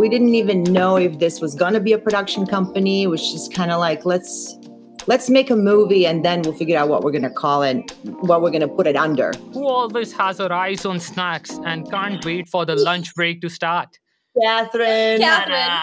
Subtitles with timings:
[0.00, 3.02] we didn't even know if this was going to be a production company.
[3.02, 4.56] It was just kind of like, let's
[5.06, 7.92] let's make a movie and then we'll figure out what we're going to call it,
[8.20, 9.32] what we're going to put it under.
[9.52, 13.50] Who always has her eyes on snacks and can't wait for the lunch break to
[13.50, 13.98] start?
[14.40, 15.20] Catherine.
[15.20, 15.82] Catherine.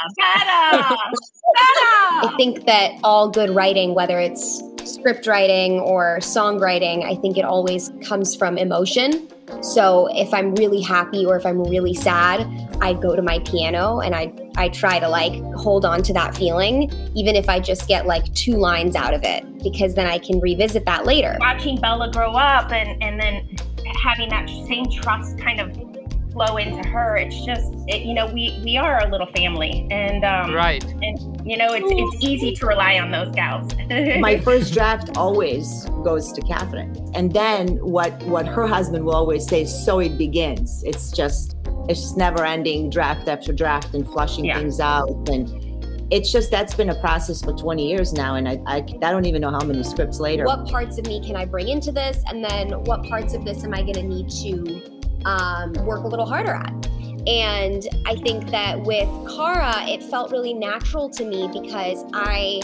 [2.20, 7.46] I think that all good writing, whether it's script writing or songwriting, I think it
[7.46, 9.28] always comes from emotion.
[9.62, 12.48] So if I'm really happy or if I'm really sad,
[12.82, 16.36] I go to my piano and I I try to like hold on to that
[16.36, 20.20] feeling, even if I just get like two lines out of it, because then I
[20.20, 21.38] can revisit that later.
[21.40, 23.56] Watching Bella grow up and and then
[23.96, 25.97] having that same trust kind of
[26.38, 27.18] flow into her.
[27.18, 31.50] It's just, it, you know, we we are a little family, and um, right, and
[31.50, 33.74] you know, it's it's easy to rely on those gals.
[34.20, 39.48] My first draft always goes to Catherine, and then what what her husband will always
[39.48, 41.56] say, "So it begins." It's just
[41.90, 44.60] it's just never ending draft after draft and flushing yeah.
[44.60, 45.64] things out and
[46.12, 49.26] it's just that's been a process for 20 years now and I, I, I don't
[49.26, 52.24] even know how many scripts later what parts of me can i bring into this
[52.28, 56.08] and then what parts of this am i going to need to um, work a
[56.08, 56.88] little harder at.
[57.28, 62.62] And I think that with Kara, it felt really natural to me because I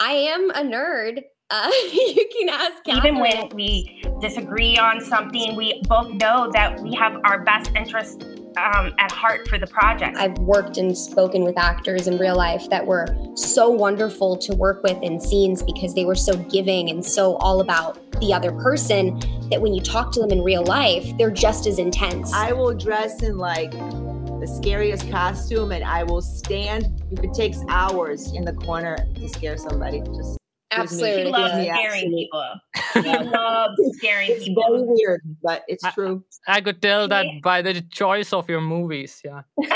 [0.00, 1.20] I am a nerd.
[1.50, 3.16] Uh, you can ask Catherine.
[3.16, 8.24] Even when we disagree on something, we both know that we have our best interest
[8.56, 10.16] um, at heart for the project.
[10.16, 14.82] I've worked and spoken with actors in real life that were so wonderful to work
[14.82, 19.18] with in scenes because they were so giving and so all about the other person
[19.50, 22.32] that when you talk to them in real life, they're just as intense.
[22.32, 27.58] I will dress in like the scariest costume and I will stand if it takes
[27.68, 30.00] hours in the corner to scare somebody.
[30.00, 30.41] Just
[30.72, 31.24] Absolutely.
[31.24, 32.54] She loves scaring people.
[32.92, 34.64] She loves scaring it's people.
[34.68, 36.22] Very weird, but it's true.
[36.46, 39.22] I, I could tell that by the choice of your movies.
[39.24, 39.42] Yeah.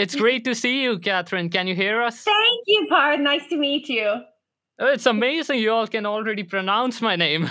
[0.00, 1.50] It's great to see you, Catherine.
[1.50, 2.22] Can you hear us?
[2.22, 3.20] Thank you, Parth.
[3.20, 4.22] Nice to meet you.
[4.82, 7.50] Oh, it's amazing you all can already pronounce my name.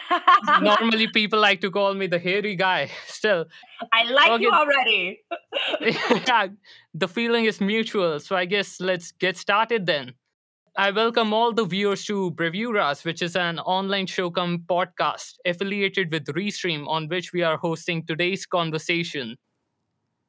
[0.62, 2.92] Normally, people like to call me the hairy guy.
[3.08, 3.46] Still,
[3.92, 4.42] I like okay.
[4.44, 5.20] you already.
[6.28, 6.46] yeah,
[6.94, 8.20] the feeling is mutual.
[8.20, 10.14] So, I guess let's get started then.
[10.76, 16.12] I welcome all the viewers to Brevuras, which is an online show come podcast affiliated
[16.12, 19.34] with Restream, on which we are hosting today's conversation.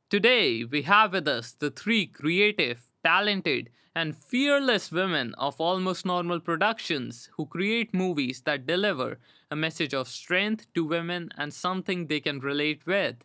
[0.09, 6.39] Today, we have with us the three creative, talented, and fearless women of Almost Normal
[6.39, 9.19] Productions who create movies that deliver
[9.49, 13.17] a message of strength to women and something they can relate with.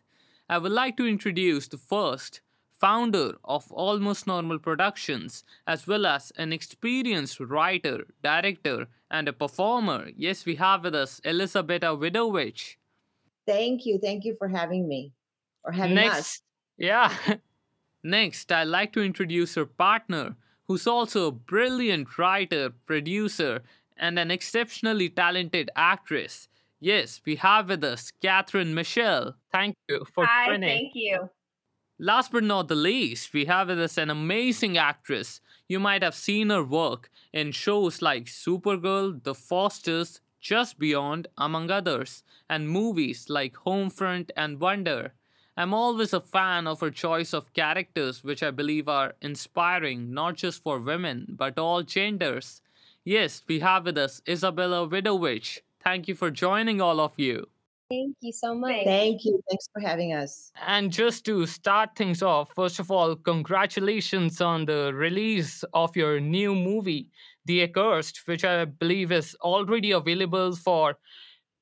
[0.49, 2.41] I would like to introduce the first
[2.79, 10.09] founder of Almost Normal Productions, as well as an experienced writer, director, and a performer.
[10.15, 12.75] Yes, we have with us Elisabetta Vidovic.
[13.45, 13.97] Thank you.
[13.97, 15.13] Thank you for having me
[15.63, 16.41] or having Next, us.
[16.77, 17.13] Yeah.
[18.03, 20.35] Next, I'd like to introduce her partner,
[20.67, 23.61] who's also a brilliant writer, producer,
[23.97, 26.47] and an exceptionally talented actress.
[26.79, 29.35] Yes, we have with us Catherine Michelle.
[29.51, 30.69] Thank you for Hi, joining.
[30.69, 31.29] thank you.
[31.99, 35.41] Last but not the least, we have with us an amazing actress.
[35.67, 41.71] You might have seen her work in shows like Supergirl, The Fosters, Just Beyond, among
[41.71, 45.13] others, and movies like Homefront and Wonder.
[45.59, 50.35] I'm always a fan of her choice of characters, which I believe are inspiring not
[50.35, 52.61] just for women, but all genders.
[53.03, 55.61] Yes, we have with us Isabella Vidovic.
[55.83, 57.47] Thank you for joining all of you.
[57.89, 58.83] Thank you so much.
[58.83, 59.41] Thank you.
[59.49, 60.51] Thanks for having us.
[60.67, 66.19] And just to start things off, first of all, congratulations on the release of your
[66.19, 67.07] new movie,
[67.45, 70.97] The Accursed, which I believe is already available for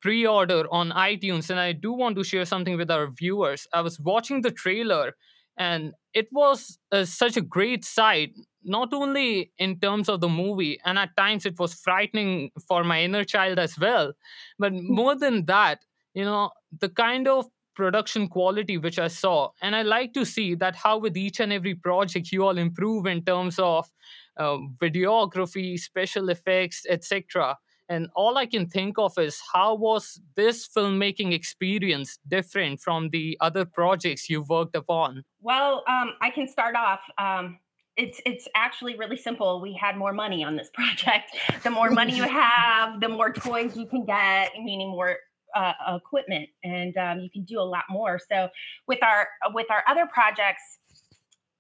[0.06, 3.66] pre-order on iTunes and I do want to share something with our viewers.
[3.74, 5.16] I was watching the trailer
[5.58, 8.30] and it was uh, such a great sight
[8.64, 13.02] not only in terms of the movie and at times it was frightening for my
[13.02, 14.14] inner child as well
[14.60, 15.80] but more than that
[16.14, 16.52] you know
[16.82, 20.98] the kind of production quality which i saw and i like to see that how
[20.98, 23.90] with each and every project you all improve in terms of
[24.38, 27.56] uh, videography special effects etc
[27.90, 33.38] and all i can think of is how was this filmmaking experience different from the
[33.42, 35.24] other projects you worked upon?
[35.42, 37.02] Well um, i can start off.
[37.18, 37.60] Um,
[37.98, 39.62] it's it's actually really simple.
[39.62, 41.36] We had more money on this project.
[41.64, 45.18] The more money you have the more toys you can get meaning more
[45.56, 48.20] uh, equipment and um, you can do a lot more.
[48.20, 48.50] So
[48.88, 50.80] with our with our other projects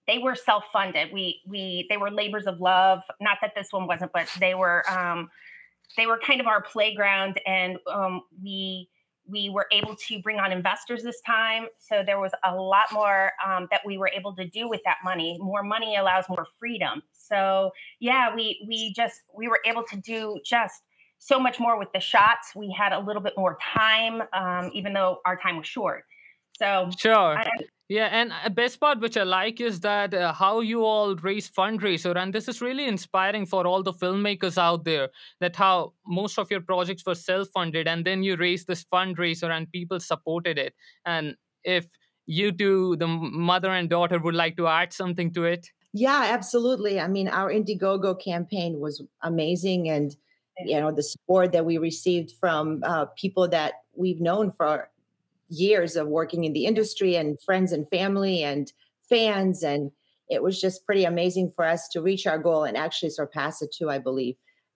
[0.07, 1.11] they were self-funded.
[1.11, 2.99] We we they were labors of love.
[3.19, 5.29] Not that this one wasn't, but they were um,
[5.97, 8.89] they were kind of our playground, and um, we
[9.27, 11.67] we were able to bring on investors this time.
[11.79, 14.97] So there was a lot more um, that we were able to do with that
[15.03, 15.37] money.
[15.39, 17.01] More money allows more freedom.
[17.13, 20.83] So yeah, we we just we were able to do just
[21.17, 22.53] so much more with the shots.
[22.55, 26.03] We had a little bit more time, um, even though our time was short.
[26.57, 27.37] So sure.
[27.37, 27.49] I,
[27.87, 31.49] yeah, and a best part which I like is that uh, how you all raise
[31.49, 35.09] fundraiser, and this is really inspiring for all the filmmakers out there.
[35.39, 39.71] That how most of your projects were self-funded, and then you raise this fundraiser, and
[39.71, 40.73] people supported it.
[41.05, 41.85] And if
[42.25, 45.69] you two, the mother and daughter, would like to add something to it.
[45.93, 46.99] Yeah, absolutely.
[46.99, 50.15] I mean, our Indiegogo campaign was amazing, and
[50.65, 54.89] you know the support that we received from uh, people that we've known for
[55.49, 58.71] years of working in the industry and friends and family and
[59.09, 59.91] fans and
[60.27, 63.73] it was just pretty amazing for us to reach our goal and actually surpass it
[63.77, 64.35] too i believe.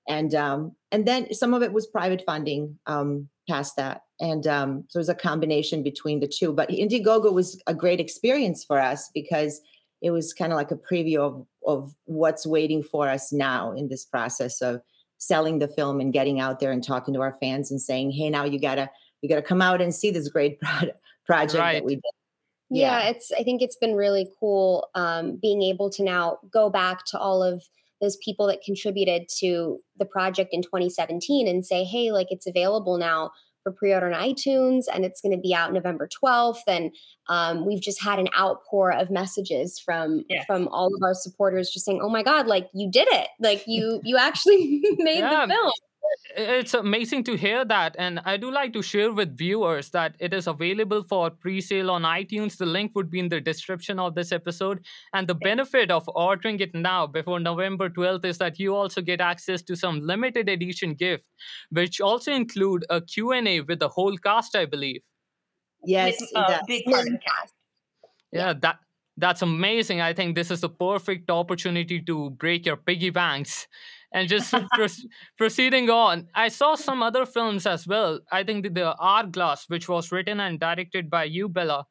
[0.09, 4.01] And um, and then some of it was private funding um, past that.
[4.19, 6.51] And um, so it was a combination between the two.
[6.51, 9.61] But indiegogo was a great experience for us because
[10.01, 13.87] it was kind of like a preview of, of what's waiting for us now in
[13.87, 14.81] this process of
[15.19, 18.29] selling the film and getting out there and talking to our fans and saying hey
[18.29, 18.89] now you gotta
[19.21, 20.59] you got to come out and see this great
[21.25, 21.73] project right.
[21.73, 22.03] that we did.
[22.69, 22.99] Yeah.
[22.99, 23.09] yeah.
[23.09, 23.31] it's.
[23.31, 27.41] I think it's been really cool um, being able to now go back to all
[27.41, 27.63] of
[28.01, 32.97] those people that contributed to the project in 2017 and say, hey, like it's available
[32.97, 33.31] now
[33.63, 36.61] for pre-order on iTunes, and it's going to be out November 12th.
[36.67, 36.91] And
[37.27, 40.45] um, we've just had an outpour of messages from yeah.
[40.45, 43.27] from all of our supporters, just saying, "Oh my God, like you did it!
[43.39, 45.45] Like you you actually made yeah.
[45.45, 45.71] the film."
[46.35, 50.33] It's amazing to hear that and i do like to share with viewers that it
[50.33, 52.57] is available for pre-sale on itunes.
[52.57, 54.85] The link would be in the description of this episode.
[55.13, 59.21] And the benefit of ordering it now before november 12th is that you also get
[59.21, 61.25] access to some limited edition gift
[61.71, 65.01] which also include a q&a with the whole cast i believe.
[65.83, 67.53] Yes with, uh, big part of the cast.
[68.31, 68.53] Yeah, yeah.
[68.61, 68.79] that
[69.17, 69.99] that's amazing.
[69.99, 73.67] I think this is the perfect opportunity to break your piggy banks
[74.11, 74.87] and just pro-
[75.37, 78.19] proceeding on i saw some other films as well.
[78.31, 81.85] I think the, the hourglass which was written and directed by you bella.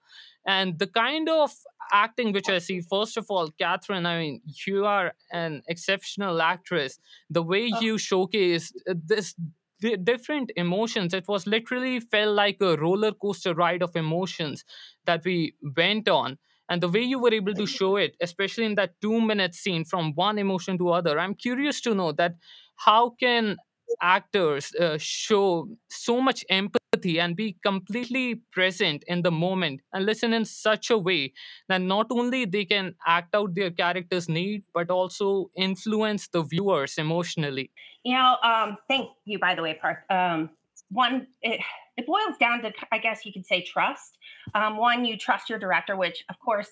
[0.47, 1.53] And the kind of
[1.93, 6.99] acting which i see first of all catherine i mean you are an exceptional actress.
[7.31, 7.81] The way oh.
[7.81, 9.35] you showcase uh, this
[9.81, 11.15] the different emotions.
[11.15, 14.65] It was literally felt like a roller coaster ride of emotions
[15.07, 16.39] that we went on
[16.69, 19.85] and the way you were able to show it especially in that 2 minute scene
[19.85, 22.35] from one emotion to other i'm curious to know that
[22.77, 23.57] how can
[24.01, 30.33] actors uh, show so much empathy and be completely present in the moment and listen
[30.33, 31.33] in such a way
[31.69, 36.99] that not only they can act out their character's need but also influence the viewers
[36.99, 37.71] emotionally?
[38.05, 39.99] You know um, thank you by the way parth.
[40.11, 40.51] Um,
[40.91, 41.61] one it,
[41.99, 44.17] it boils down to i guess you could say trust.
[44.55, 46.71] Um, one you trust your director which of course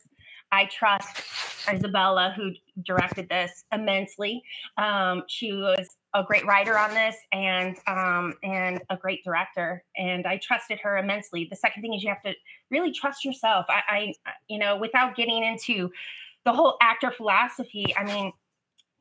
[0.52, 1.22] i trust
[1.68, 2.52] isabella who
[2.84, 4.42] directed this immensely.
[4.78, 10.26] Um, she was a great writer on this and um, and a great director and
[10.26, 11.46] i trusted her immensely.
[11.50, 12.32] The second thing is you have to
[12.70, 13.66] really trust yourself.
[13.68, 15.90] I, I you know without getting into
[16.44, 18.32] the whole actor philosophy i mean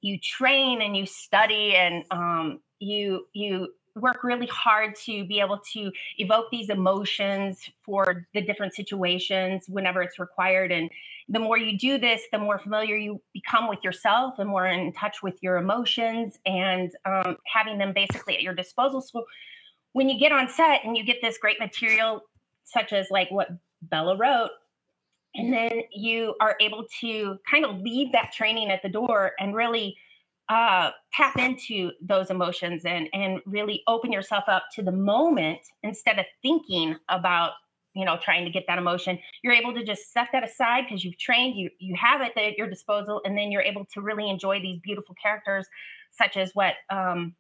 [0.02, 5.60] you train and you study and um, you you work really hard to be able
[5.74, 10.72] to evoke these emotions for the different situations whenever it's required.
[10.72, 10.90] And
[11.30, 14.94] the more you do this the more familiar you become with yourself and more in
[14.94, 19.02] touch with your emotions and um, having them basically at your disposal.
[19.02, 19.26] So
[19.94, 22.22] when you get on set and you get this great material
[22.64, 23.50] such as like what
[23.82, 24.50] bella wrote
[25.36, 29.56] and then you are able to kind of leave that training at the door and
[29.56, 29.98] really
[30.50, 36.20] uh, tap into those emotions and and really open yourself up to the moment instead
[36.20, 37.54] of thinking about
[37.96, 39.18] you know trying to get that emotion.
[39.44, 42.58] You're able to just set that aside because you've trained you you have it at
[42.58, 45.68] your disposal and then you're able to really enjoy these beautiful characters
[46.12, 47.36] such as what um,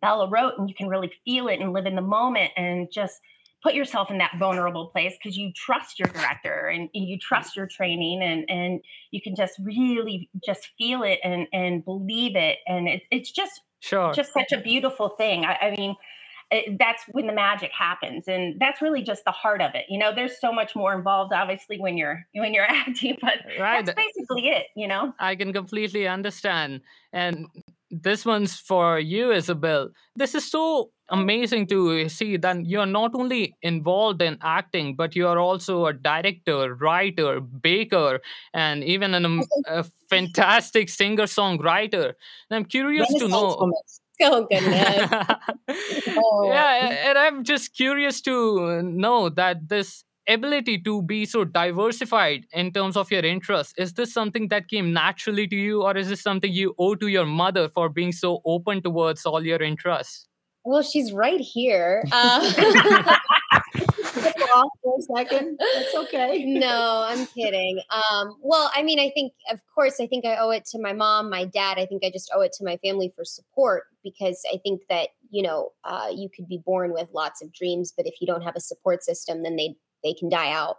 [0.00, 3.20] bella wrote and you can really feel it and live in the moment and just
[3.62, 7.56] put yourself in that vulnerable place because you trust your director and, and, you trust
[7.56, 12.58] your training and and you can just really just feel it and and believe it
[12.66, 14.12] and it, it's just sure.
[14.12, 15.44] just such a beautiful thing.
[15.44, 15.96] I, I mean
[16.50, 19.98] it, that's when the magic happens and that's really just the heart of it you
[19.98, 20.14] know?
[20.14, 23.84] There's so much more involved obviously when you're when you're acting but right.
[23.84, 25.12] that's basically it you know?
[25.18, 26.80] I can completely understand
[27.12, 27.46] and
[27.90, 29.90] this one's for you, Isabel.
[30.16, 35.38] This is so amazing to see that you're not only involved in acting, but you're
[35.38, 38.20] also a director, writer, baker,
[38.52, 42.12] and even an, um, a fantastic singer songwriter.
[42.50, 43.72] I'm curious to know.
[44.20, 45.10] Oh goodness.
[46.08, 46.50] oh.
[46.52, 52.72] Yeah, and I'm just curious to know that this ability to be so diversified in
[52.72, 56.20] terms of your interests is this something that came naturally to you or is this
[56.20, 60.26] something you owe to your mother for being so open towards all your interests?
[60.64, 62.04] Well she's right here.
[64.50, 65.58] Uh, for a second.
[65.58, 66.44] That's okay.
[66.44, 67.80] No i'm kidding.
[67.90, 70.92] Um, well i mean i think of course i think i owe it to my
[70.92, 71.78] mom my dad.
[71.78, 75.10] I think i just owe it to my family for support because i think that
[75.30, 78.42] you know uh, you could be born with lots of dreams but if you don't
[78.42, 80.76] have a support system then they they can die out.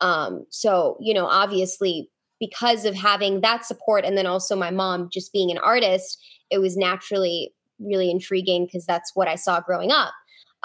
[0.00, 2.10] Um, so, you know, obviously,
[2.40, 6.58] because of having that support, and then also my mom just being an artist, it
[6.58, 10.12] was naturally really intriguing because that's what I saw growing up.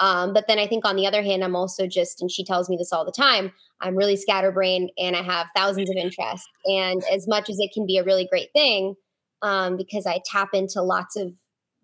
[0.00, 2.68] Um, but then I think on the other hand, I'm also just, and she tells
[2.68, 6.48] me this all the time, I'm really scatterbrained and I have thousands of interests.
[6.64, 8.94] And as much as it can be a really great thing,
[9.42, 11.32] um, because I tap into lots of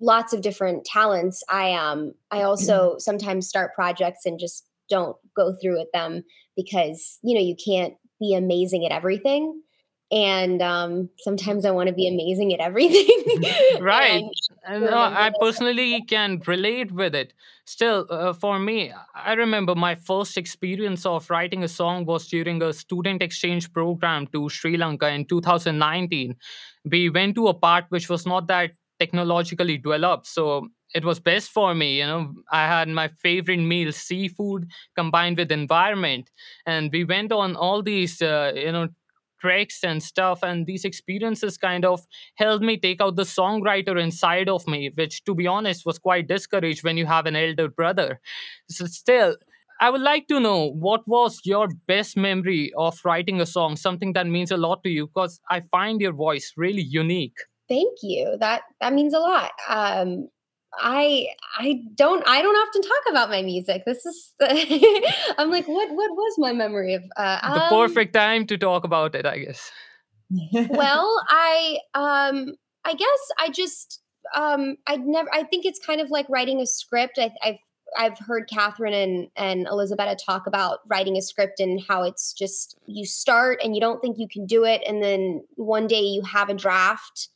[0.01, 5.55] lots of different talents, I um I also sometimes start projects and just don't go
[5.61, 6.23] through with them
[6.57, 9.63] because you know you can't be amazing at everything
[10.13, 13.07] and um, sometimes I want to be amazing at everything.
[13.81, 14.25] right.
[14.67, 17.33] and, uh, I personally can relate with it.
[17.65, 22.61] Still, uh, for me, I remember my first experience of writing a song was during
[22.61, 26.35] a student exchange program to Sri Lanka in 2019.
[26.91, 30.27] We went to a part which was not that technologically developed.
[30.27, 34.67] So it was best for me you know i had my favorite meal seafood
[34.97, 36.31] combined with environment
[36.67, 38.89] and we went on all these uh, you know
[39.41, 44.49] treks and stuff and these experiences kind of helped me take out the songwriter inside
[44.49, 48.21] of me which to be honest was quite discouraged when you have an elder brother
[48.69, 49.35] so still
[49.83, 54.13] I would like to know what was your best memory of writing a song, something
[54.13, 57.39] that means a lot to you, because I find your voice really unique.
[57.67, 58.37] Thank you.
[58.39, 59.53] That that means a lot.
[59.71, 60.29] Um,
[60.79, 61.27] I
[61.59, 63.83] I don't I don't often talk about my music.
[63.87, 68.15] This is the, I'm like what what was my memory of uh, the um, perfect
[68.15, 69.71] time to talk about it, I guess.
[70.53, 74.01] well, I um I guess I just
[74.35, 77.19] um I never I think it's kind of like writing a script.
[77.19, 77.59] I, I've
[77.99, 82.77] I've heard Catherine and and Elizabeth talk about writing a script and how it's just
[82.87, 86.23] you start and you don't think you can do it, and then one day you
[86.23, 87.29] have a draft,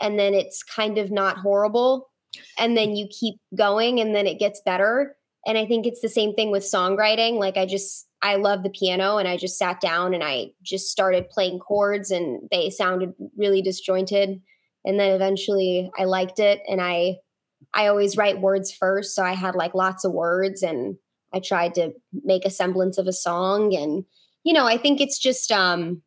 [0.00, 2.09] and then it's kind of not horrible
[2.58, 5.16] and then you keep going and then it gets better.
[5.46, 7.38] And i think it's the same thing with songwriting.
[7.38, 10.90] Like i just i love the piano and i just sat down and i just
[10.90, 14.40] started playing chords and they sounded really disjointed.
[14.84, 17.16] And then eventually i liked it and i
[17.74, 20.96] i always write words first so i had like lots of words and
[21.34, 21.92] i tried to
[22.24, 23.74] make a semblance of a song.
[23.74, 24.04] And
[24.44, 26.02] you know i think it's just um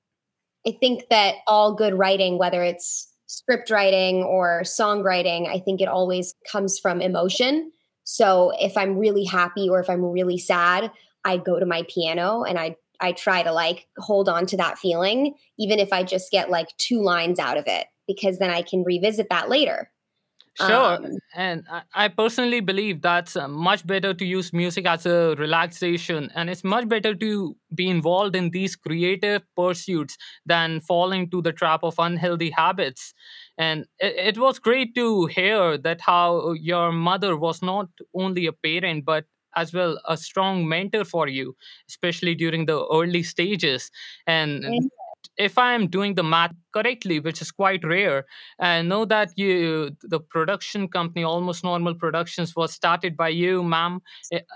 [0.68, 5.88] i think that all good writing whether it's script writing or songwriting, I think it
[5.88, 7.72] always comes from emotion.
[8.04, 10.92] So if I'm really happy or if I'm really sad,
[11.26, 14.78] I go to my piano and I I try to like hold on to that
[14.78, 18.62] feeling even if I just get like two lines out of it because then I
[18.62, 19.90] can revisit that later.
[20.56, 20.98] Sure.
[20.98, 21.64] Um, and
[21.96, 26.30] I personally believe that's uh, much better to use music as a relaxation.
[26.36, 31.54] And it's much better to be involved in these creative pursuits than fall into the
[31.54, 33.16] trap of unhealthy habits.
[33.58, 38.54] And it, it was great to hear that how your mother was not only a
[38.54, 41.56] parent, but as well a strong mentor for you
[41.88, 43.92] especially during the early stages
[44.26, 44.66] and
[45.38, 48.26] if I am doing the math correctly, which is quite rare,
[48.60, 54.02] I know that you the production company, Almost Normal Productions, was started by you, ma'am,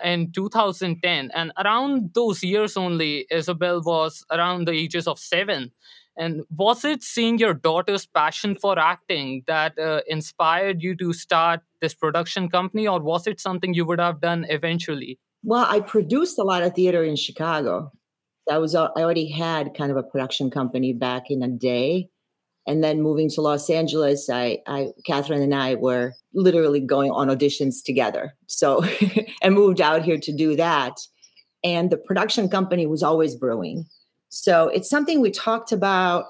[0.03, 5.71] in 2010, and around those years only, Isabel was around the ages of seven.
[6.19, 11.61] And was it seeing your daughter's passion for acting that uh, inspired you to start
[11.79, 15.19] this production company, or was it something you would have done eventually?
[15.43, 17.91] Well, I produced a lot of theater in Chicago.
[18.49, 22.09] I was I already had kind of a production company back in a day,
[22.65, 27.27] and then moving to Los Angeles, I, I Catherine and I were literally going on
[27.27, 28.35] auditions together.
[28.47, 28.83] So,
[29.41, 30.99] and moved out here to do that,
[31.63, 33.85] and the production company was always brewing.
[34.29, 36.25] So it's something we talked about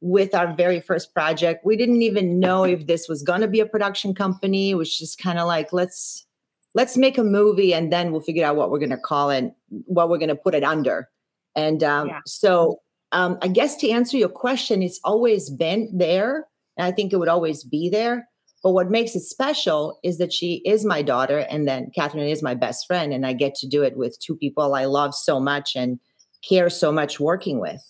[0.00, 1.64] with our very first project.
[1.64, 4.70] We didn't even know if this was going to be a production company.
[4.70, 6.26] It was just kind of like let's
[6.74, 9.52] let's make a movie and then we'll figure out what we're going to call it,
[9.68, 11.08] what we're going to put it under.
[11.54, 12.20] And um, yeah.
[12.26, 12.80] so
[13.12, 16.46] um, I guess to answer your question, it's always been there.
[16.76, 18.28] And I think it would always be there.
[18.62, 22.42] But what makes it special is that she is my daughter, and then Catherine is
[22.42, 25.40] my best friend, and I get to do it with two people I love so
[25.40, 25.98] much and
[26.48, 27.82] care so much working with.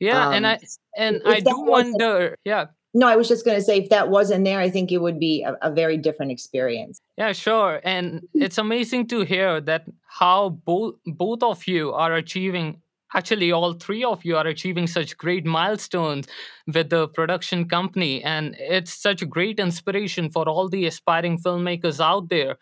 [0.00, 0.58] Yeah, um, and I
[0.96, 2.36] and I do wonder.
[2.44, 2.66] Yeah.
[2.94, 5.18] No, I was just going to say if that wasn't there, I think it would
[5.18, 7.00] be a, a very different experience.
[7.16, 7.80] Yeah, sure.
[7.84, 12.81] And it's amazing to hear that how both both of you are achieving
[13.14, 16.26] actually all three of you are achieving such great milestones
[16.72, 22.00] with the production company and it's such a great inspiration for all the aspiring filmmakers
[22.00, 22.56] out there.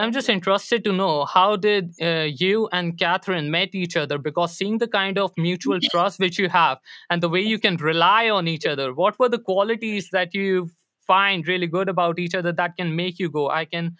[0.00, 4.16] I'm just interested to know how did uh, you and catherine met each other?
[4.16, 6.78] Because seeing the kind of mutual trust which you have
[7.10, 10.70] and the way you can rely on each other what were the qualities that you
[11.06, 13.48] find really good about each other that can make you go?
[13.48, 13.96] I can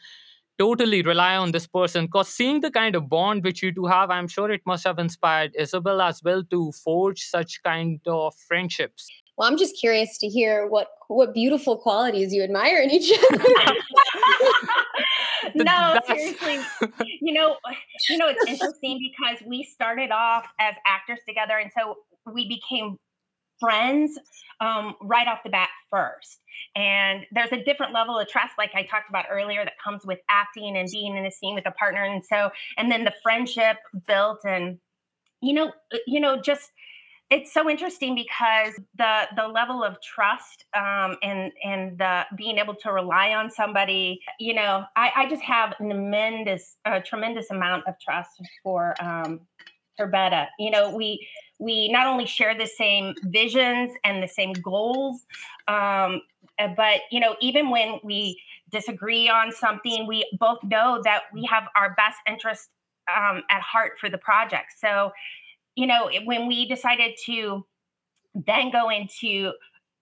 [0.58, 4.10] totally rely on this person because seeing the kind of bond which you two have
[4.10, 9.08] i'm sure it must have inspired isabel as well to forge such kind of friendships.
[9.36, 13.44] Well i'm just curious to hear what what beautiful qualities you admire in each other.
[15.54, 16.60] No seriously.
[17.20, 17.56] You know
[18.08, 21.96] you know it's interesting because we started off as actors together and so
[22.32, 22.96] we became
[23.60, 24.18] friends
[24.60, 26.40] um, right off the bat first.
[26.74, 30.18] And there's a different level of trust, like I talked about earlier, that comes with
[30.28, 32.04] acting and being in a scene with a partner.
[32.04, 34.78] And so, and then the friendship built, and
[35.40, 36.70] you know, uh, you know, just
[37.30, 42.74] it's so interesting because the the level of trust um, and and the being able
[42.74, 47.86] to rely on somebody you know i, I just have an tremendous a tremendous amount
[47.86, 49.40] of trust for um,
[49.98, 50.48] for Betta.
[50.58, 55.26] You know, we we not only share the same visions and the same goals,
[55.66, 56.22] um,
[56.58, 61.44] uh, but you know, even when we disagree on something, we both know that we
[61.44, 62.68] have our best interest
[63.14, 64.72] um, at heart for the project.
[64.78, 65.12] So,
[65.74, 67.64] you know, when we decided to
[68.34, 69.52] then go into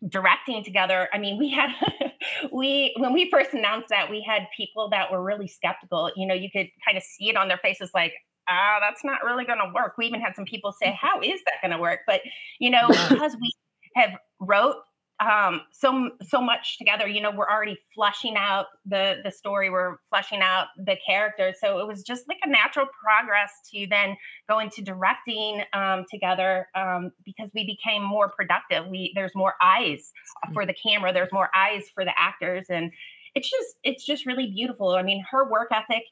[0.09, 1.71] directing together i mean we had
[2.53, 6.35] we when we first announced that we had people that were really skeptical you know
[6.35, 8.13] you could kind of see it on their faces like
[8.49, 9.95] ah, that's not really going to work.
[9.99, 11.07] We even had some people say, mm-hmm.
[11.07, 12.01] how is that going to work?
[12.07, 12.21] But,
[12.59, 13.53] you know, because we
[13.95, 14.11] have
[14.41, 14.77] wrote
[15.21, 17.07] um, so so much together.
[17.07, 19.71] You know, we're already fleshing out the the story.
[19.71, 21.57] We're fleshing out the characters.
[21.61, 24.17] So it was just like a natural progress to then
[24.49, 28.87] go into directing um, together um, because we became more productive.
[28.89, 30.13] We there's more eyes
[30.53, 31.13] for the camera.
[31.13, 32.93] There's more eyes for the actors, and
[33.35, 34.91] it's just it's just really beautiful.
[34.91, 36.05] I mean, her work ethic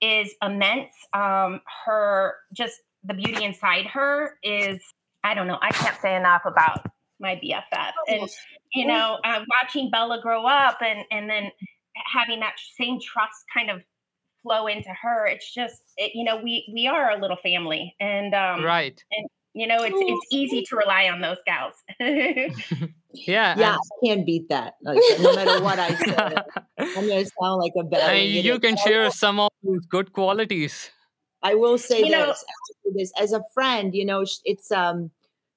[0.00, 0.92] is immense.
[1.12, 4.80] Um, her just the beauty inside her is
[5.24, 5.58] I don't know.
[5.60, 6.86] I can't say enough about
[7.18, 8.28] my BFF, and
[8.74, 11.50] you know, uh, watching Bella grow up and and then
[12.12, 13.82] having that same trust kind of
[14.42, 15.26] flow into her.
[15.26, 19.28] It's just it, you know we we are a little family, and um, right, and
[19.54, 21.74] you know it's it's easy to rely on those gals.
[23.26, 26.36] yeah yeah i can't beat that like, no matter what i say.
[26.78, 30.90] I'm gonna sound like a better you can share some of those good qualities.
[31.42, 32.44] I will say you this,
[32.84, 35.10] know, this as a friend you know it's um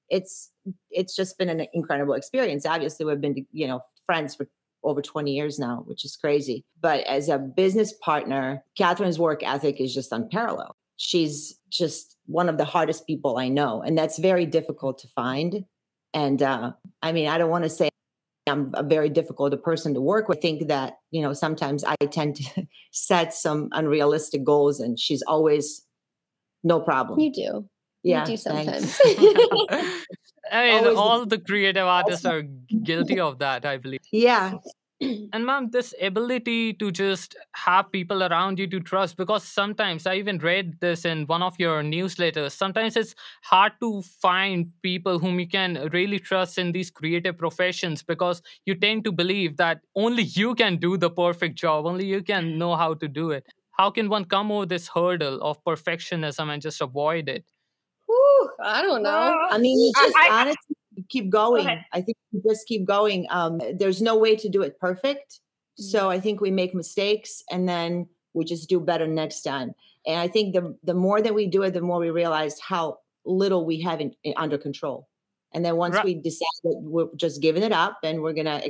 [0.08, 0.50] it's
[0.90, 2.66] it's just been an incredible experience.
[2.66, 4.48] Obviously we've been you know friends for
[4.82, 6.64] over 20 years now which is crazy.
[6.80, 10.74] But as a business partner catherine's work ethic is just unparalleled.
[10.96, 15.64] She's just one of the hardest people i know and that's very difficult to find.
[16.12, 17.88] And uh, I mean, I don't want to say
[18.46, 20.38] I'm a very difficult person to work with.
[20.38, 25.22] I think that, you know, sometimes I tend to set some unrealistic goals and she's
[25.22, 25.86] always
[26.62, 27.20] no problem.
[27.20, 27.68] You do.
[28.02, 28.20] Yeah.
[28.20, 28.98] You do sometimes.
[29.04, 32.42] I mean, always all the creative artists are
[32.82, 34.00] guilty of that, I believe.
[34.10, 34.54] Yeah
[35.32, 40.14] and ma'am this ability to just have people around you to trust because sometimes i
[40.14, 45.40] even read this in one of your newsletters sometimes it's hard to find people whom
[45.40, 50.24] you can really trust in these creative professions because you tend to believe that only
[50.24, 53.46] you can do the perfect job only you can know how to do it.
[53.72, 57.44] How can one come over this hurdle of perfectionism and just avoid it?
[58.06, 59.46] Whew, i don't know.
[59.50, 60.76] I mean you just I, I, honestly
[61.10, 61.66] keep going.
[61.66, 63.26] Go I think we just keep going.
[63.30, 65.40] Um, there's no way to do it perfect.
[65.76, 66.08] So mm-hmm.
[66.08, 69.74] I think we make mistakes and then we just do better next time.
[70.06, 72.98] And I think the the more that we do it, the more we realize how
[73.26, 75.08] little we have in, in under control.
[75.52, 76.04] And then once right.
[76.04, 78.62] we decide that we're just giving it up and we're gonna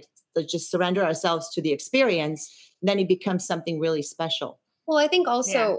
[0.48, 2.50] just surrender ourselves to the experience,
[2.82, 4.58] then it becomes something really special.
[4.86, 5.76] Well, I think also yeah.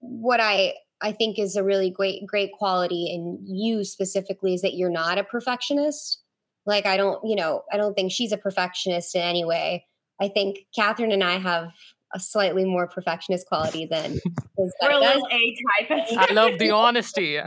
[0.00, 4.74] what I I think is a really great great quality in you specifically is that
[4.74, 6.22] you're not a perfectionist.
[6.66, 9.86] Like I don't, you know, I don't think she's a perfectionist in any way.
[10.20, 11.70] I think Catherine and I have
[12.14, 14.18] a slightly more perfectionist quality than
[14.58, 15.56] we're a little A
[15.88, 16.06] type.
[16.16, 17.40] I love the honesty.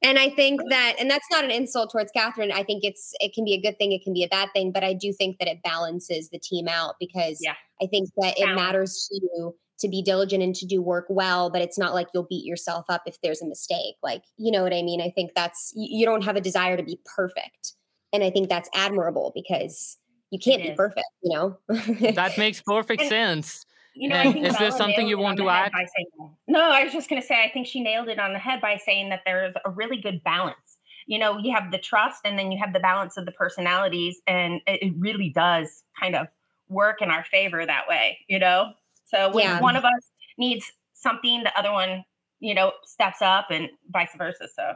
[0.00, 2.52] And I think that, and that's not an insult towards Catherine.
[2.52, 4.70] I think it's it can be a good thing, it can be a bad thing,
[4.70, 7.54] but I do think that it balances the team out because yeah.
[7.82, 11.50] I think that it matters to you to be diligent and to do work well,
[11.50, 13.96] but it's not like you'll beat yourself up if there's a mistake.
[14.02, 15.00] Like, you know what I mean?
[15.00, 17.74] I think that's you don't have a desire to be perfect.
[18.12, 19.98] And I think that's admirable because
[20.30, 21.58] you can't be perfect, you know?
[21.68, 23.64] that makes perfect sense.
[23.94, 25.72] You know, is there something you want to add?
[25.74, 28.38] Saying, no, I was just going to say, I think she nailed it on the
[28.38, 30.78] head by saying that there's a really good balance.
[31.06, 34.20] You know, you have the trust and then you have the balance of the personalities,
[34.26, 36.28] and it really does kind of
[36.68, 38.72] work in our favor that way, you know?
[39.08, 39.60] So when yeah.
[39.60, 42.04] one of us needs something, the other one,
[42.40, 44.48] you know, steps up and vice versa.
[44.54, 44.74] So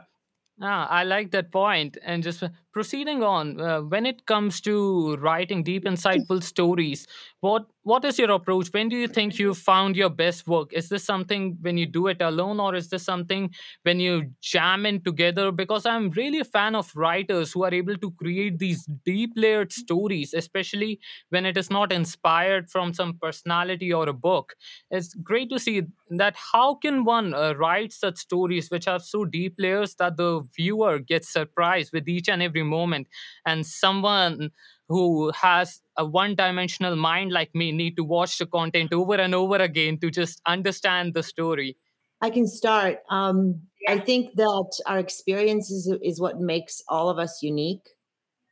[0.61, 1.97] Ah, I like that point.
[2.03, 7.07] And just proceeding on, uh, when it comes to writing deep, insightful stories,
[7.39, 8.69] what what is your approach?
[8.71, 10.71] When do you think you found your best work?
[10.71, 14.85] Is this something when you do it alone, or is this something when you jam
[14.85, 15.51] in together?
[15.51, 19.73] Because I'm really a fan of writers who are able to create these deep layered
[19.73, 24.55] stories, especially when it is not inspired from some personality or a book.
[24.89, 29.25] It's great to see that how can one uh, write such stories which have so
[29.25, 33.07] deep layers that the viewer gets surprised with each and every moment.
[33.45, 34.51] And someone
[34.89, 39.33] who has a one dimensional mind like me need to watch the content over and
[39.33, 41.77] over again to just understand the story.
[42.21, 42.99] I can start.
[43.09, 47.87] Um, i think that our experience is, is what makes all of us unique.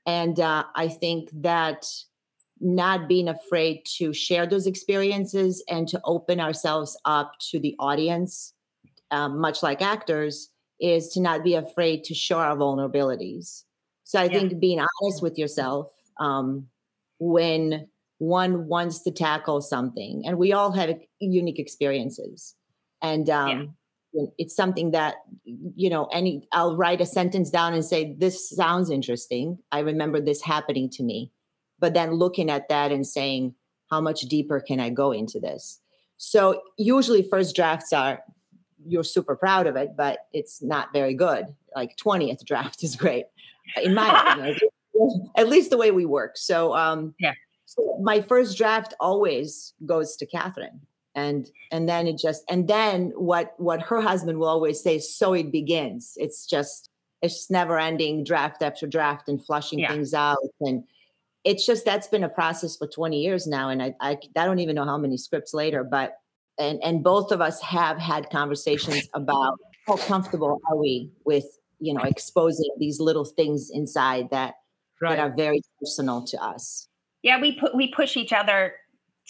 [0.05, 1.85] And uh, i think that
[2.59, 8.53] not being afraid to share those experiences and to open ourselves up to the audience
[9.09, 13.63] um, much like actors is to not be afraid to show our vulnerabilities
[14.11, 14.39] so i yeah.
[14.39, 15.87] think being honest with yourself
[16.19, 16.67] um,
[17.19, 22.55] when one wants to tackle something and we all have unique experiences.
[23.01, 23.75] And um,
[24.13, 24.25] yeah.
[24.37, 28.91] it's something that you know any i'll write a sentence down and say this sounds
[28.91, 29.57] interesting.
[29.71, 31.31] I remember this happening to me.
[31.79, 33.55] But then looking at that and saying
[33.89, 35.79] how much deeper can i go into this?
[36.17, 38.23] So usually first drafts are
[38.85, 43.25] you're super proud of it but it's not very good like 20th draft is great
[43.81, 44.57] in my opinion
[45.35, 46.37] at least the way we work.
[46.37, 47.33] So um yeah.
[47.65, 50.81] So my first draft always goes to Catherine.
[51.15, 55.33] And and then it just and then what what her husband will always say, so
[55.33, 56.13] it begins.
[56.17, 56.89] It's just
[57.21, 59.91] it's just never ending draft after draft and flushing yeah.
[59.91, 60.37] things out.
[60.61, 60.83] And
[61.43, 63.69] it's just that's been a process for 20 years now.
[63.69, 66.17] And I, I I don't even know how many scripts later, but
[66.57, 69.57] and and both of us have had conversations about
[69.87, 71.45] how comfortable are we with
[71.81, 74.55] you know exposing these little things inside that
[75.01, 75.15] right.
[75.15, 76.87] that are very personal to us.
[77.23, 78.73] Yeah, we put we push each other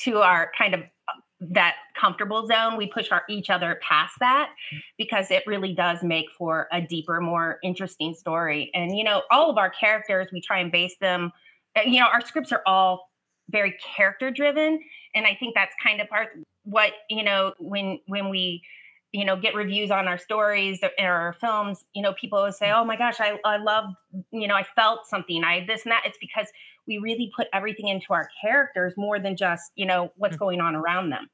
[0.04, 0.82] to our kind of
[1.40, 2.78] that comfortable zone.
[2.78, 4.52] We push our each other past that
[4.98, 8.70] because it really does make for a deeper, more interesting story.
[8.74, 11.32] And you know, all of our characters, we try and base them.
[11.76, 13.10] Uh, you know, our scripts are all
[13.50, 14.80] very character driven,
[15.16, 16.30] and I think that's kind of part
[16.64, 18.62] what you know when when we
[19.12, 22.67] you know get reviews on our stories or our films you know people always say
[22.67, 22.80] mm.
[22.80, 23.86] oh my gosh i, I love
[24.32, 26.47] you know i felt something i this and that it's because
[26.88, 30.39] we really put everything into our characters more than just you know what's mm.
[30.39, 31.28] going on around them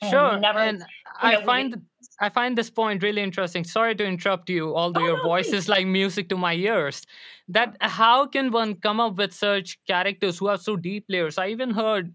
[0.00, 0.86] and sure never, and know,
[1.20, 1.80] i find we,
[2.20, 5.58] i find this point really interesting sorry to interrupt you although oh, your voice please.
[5.58, 7.02] is like music to my ears
[7.48, 11.48] that how can one come up with such characters who have so deep layers i
[11.48, 12.14] even heard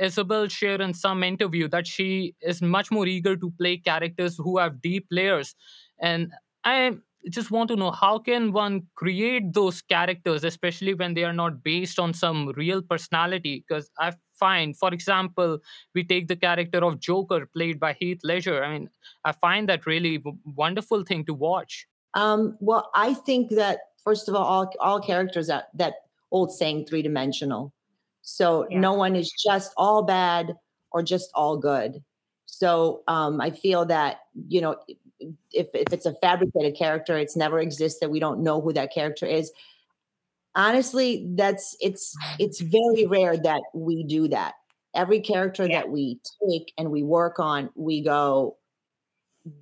[0.00, 4.58] Isabel shared in some interview that she is much more eager to play characters who
[4.58, 5.54] have deep layers.
[6.00, 6.32] And
[6.64, 6.96] I
[7.30, 11.62] just want to know how can one create those characters, especially when they are not
[11.62, 13.64] based on some real personality?
[13.66, 15.58] Because I find, for example,
[15.94, 18.62] we take the character of Joker played by Heath Ledger.
[18.64, 18.90] I mean,
[19.24, 21.86] I find that really wonderful thing to watch.
[22.14, 25.94] Um, well, I think that first of all, all, all characters that
[26.30, 27.72] old saying three dimensional.
[28.24, 28.80] So yeah.
[28.80, 30.56] no one is just all bad
[30.90, 32.02] or just all good.
[32.46, 34.76] So um, I feel that you know
[35.52, 38.10] if if it's a fabricated character, it's never existed.
[38.10, 39.52] We don't know who that character is.
[40.56, 44.54] Honestly, that's it's it's very rare that we do that.
[44.94, 45.80] Every character yeah.
[45.80, 48.56] that we take and we work on, we go,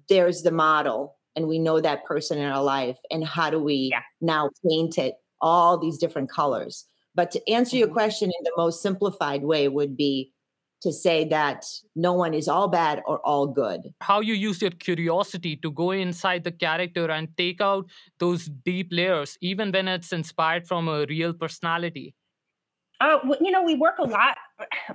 [0.08, 3.90] there's the model, and we know that person in our life, and how do we
[3.90, 4.02] yeah.
[4.20, 6.84] now paint it all these different colors?
[7.14, 7.94] But to answer your mm-hmm.
[7.94, 10.32] question in the most simplified way would be
[10.82, 13.80] to say that no one is all bad or all good.
[14.00, 18.88] How you use your curiosity to go inside the character and take out those deep
[18.90, 22.14] layers, even when it's inspired from a real personality.
[23.00, 24.36] Uh, you know, we work a lot,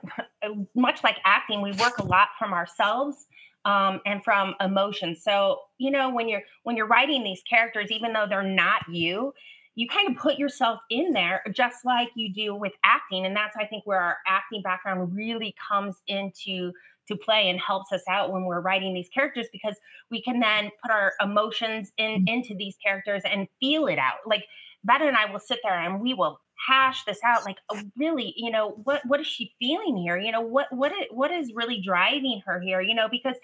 [0.76, 3.26] much like acting, we work a lot from ourselves
[3.68, 5.16] um, and from emotion.
[5.16, 9.34] So you know when you're when you're writing these characters, even though they're not you,
[9.78, 13.56] you kind of put yourself in there just like you do with acting, and that's
[13.56, 16.72] I think where our acting background really comes into
[17.08, 19.76] to play and helps us out when we're writing these characters because
[20.10, 22.28] we can then put our emotions in mm.
[22.28, 24.18] into these characters and feel it out.
[24.26, 24.46] Like
[24.84, 28.34] Betta and I will sit there and we will hash this out like oh, really
[28.36, 31.54] you know what what is she feeling here you know what what is, what is
[31.54, 33.36] really driving her here you know because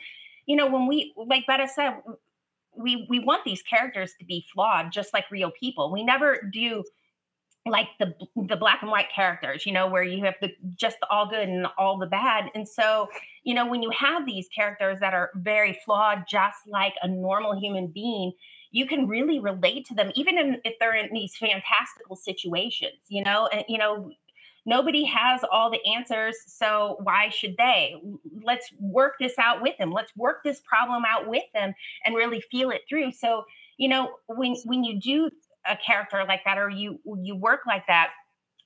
[0.48, 1.93] you know when we like Betta said
[2.78, 5.92] we we want these characters to be flawed just like real people.
[5.92, 6.84] We never do
[7.66, 11.30] like the the black and white characters you know where you have the just all
[11.30, 12.46] good and all the bad.
[12.56, 13.08] And so
[13.44, 17.58] you know when you have these characters that are very flawed just like a normal
[17.58, 18.34] human being
[18.72, 23.24] you can really relate to them even in, if they're in these fantastical situations you
[23.24, 23.48] know?
[23.48, 24.12] And you know
[24.65, 27.95] nobody has all the answers so why should they?
[28.43, 29.91] Let's work this out with them.
[29.91, 31.73] Let's work this problem out with them
[32.06, 33.12] and really feel it through.
[33.12, 33.43] So
[33.78, 35.30] you know when when you do
[35.65, 38.12] a character like that or you you work like that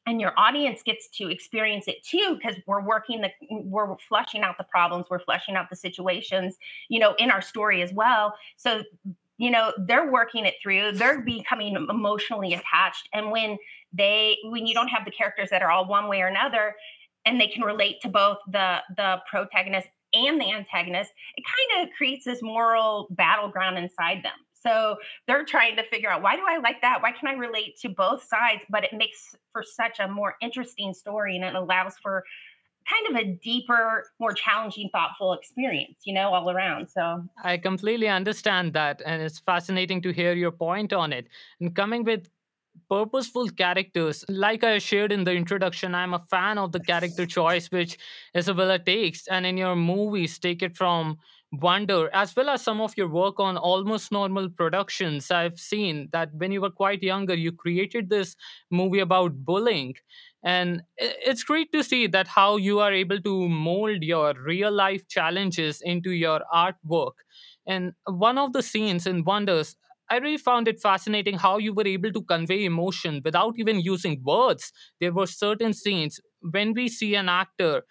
[0.06, 4.58] and your audience gets to experience it too because we're working the we're flushing out
[4.58, 6.58] the problems we're flushing out the situations
[6.90, 8.34] you know in our story as well.
[8.56, 8.84] So
[9.38, 13.10] you know they're working it through they're becoming emotionally attached.
[13.14, 13.58] And when
[13.94, 16.76] they when you don't have the characters that are all one way or another
[17.26, 21.94] and they can relate to both the the protagonist and the antagonist it kind of
[21.98, 24.98] creates this moral battleground inside them so
[25.28, 27.02] they're trying to figure out why do I like that?
[27.02, 28.62] Why can I relate to both sides?
[28.70, 32.24] But it makes for such a more interesting story and it allows for
[32.90, 36.88] kind of a deeper, more challenging, thoughtful experience, you know, all around.
[36.90, 39.02] So I completely understand that.
[39.06, 41.28] And it's fascinating to hear your point on it.
[41.60, 42.30] And coming with
[42.90, 44.24] purposeful characters.
[44.30, 47.98] Like I shared in the introduction, I'm a fan of the character choice which
[48.36, 49.28] Isabella takes.
[49.28, 51.18] And in your movies, take it from
[51.54, 55.32] Wonder, as well as some of your work on almost normal productions.
[55.32, 58.36] I've seen that when you were quite younger, you created this
[58.70, 59.96] movie about bullying.
[60.44, 65.08] And it's great to see that how you are able to mold your real life
[65.08, 67.14] challenges into your artwork.
[67.66, 69.76] And one of the scenes in Wonders,
[70.10, 74.22] I really found it fascinating how you were able to convey emotion without even using
[74.24, 74.72] words.
[75.02, 77.84] There were certain scenes when we see an actor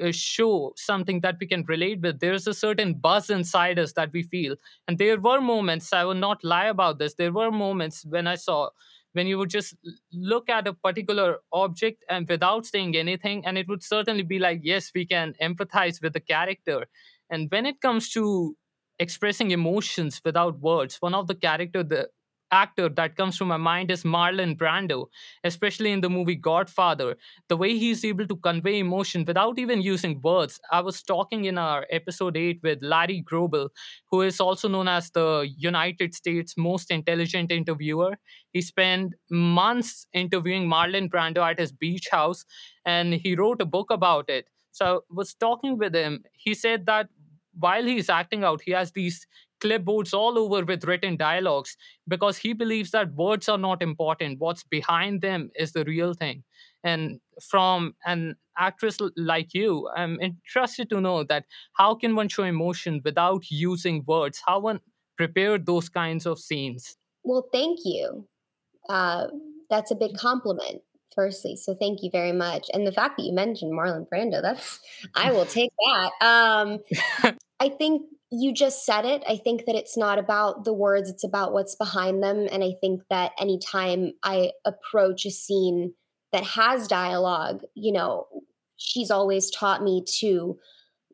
[0.00, 4.10] uh, show something that we can relate with there's a certain buzz inside us that
[4.12, 4.56] we feel
[4.88, 8.34] and there were moments i will not lie about this there were moments when i
[8.34, 8.70] saw
[9.12, 9.74] when you would just
[10.14, 14.60] look at a particular object and without saying anything and it would certainly be like
[14.62, 16.86] yes we can empathize with the character
[17.28, 18.56] and when it comes to
[19.04, 22.08] expressing emotions without words one of the character the
[22.52, 25.06] actor that comes to my mind is Marlon Brando,
[25.42, 27.16] especially in the movie Godfather.
[27.48, 30.60] The way he's able to convey emotion without even using words.
[30.70, 33.70] I was talking in our episode 8 with Larry Grobel,
[34.10, 38.18] who is also known as the United States most intelligent interviewer.
[38.52, 42.44] He spent months interviewing Marlon Brando at his beach house,
[42.84, 44.46] and he wrote a book about it.
[44.72, 46.24] So I was talking with him.
[46.32, 47.08] He said that
[47.58, 49.26] while he's acting out, he has these
[49.60, 51.76] clipboards all over with written dialogues
[52.08, 54.40] because he believes that words are not important.
[54.40, 56.42] What's behind them is the real thing.
[56.82, 62.42] And from an actress like you, I'm interested to know that how can one show
[62.42, 64.42] emotion without using words?
[64.46, 64.80] How one
[65.16, 66.96] prepare those kinds of scenes?
[67.22, 68.26] Well, thank you.
[68.88, 69.26] Uh,
[69.70, 70.82] that's a big compliment
[71.14, 71.56] firstly.
[71.56, 72.68] So thank you very much.
[72.72, 74.80] And the fact that you mentioned Marlon Brando, that's
[75.14, 76.10] I will take that.
[76.20, 79.22] Um, I think you just said it.
[79.28, 82.48] I think that it's not about the words, it's about what's behind them.
[82.50, 85.92] And I think that anytime I approach a scene
[86.32, 88.26] that has dialogue, you know,
[88.76, 90.58] she's always taught me to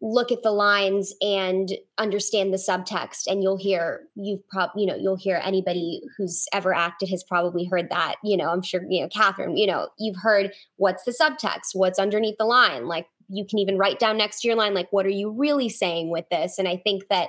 [0.01, 4.97] look at the lines and understand the subtext and you'll hear you've probably you know
[4.97, 9.03] you'll hear anybody who's ever acted has probably heard that you know i'm sure you
[9.03, 13.45] know catherine you know you've heard what's the subtext what's underneath the line like you
[13.45, 16.29] can even write down next to your line like what are you really saying with
[16.31, 16.59] this?
[16.59, 17.29] And i think that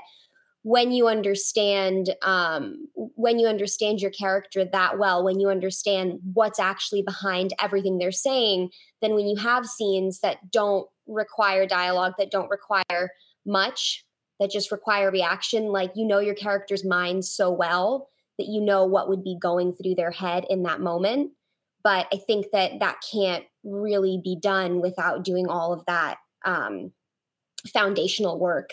[0.63, 6.59] when you understand um, when you understand your character that well when you understand what's
[6.59, 8.69] actually behind everything they're saying
[9.01, 13.11] then when you have scenes that don't require dialogue that don't require
[13.45, 14.05] much
[14.39, 15.65] that just require reaction.
[15.65, 19.73] Like you know your character's mind so well that you know what would be going
[19.73, 21.31] through their head in that moment.
[21.83, 26.91] But i think that that can't really be done without doing all of that um,
[27.67, 28.71] foundational work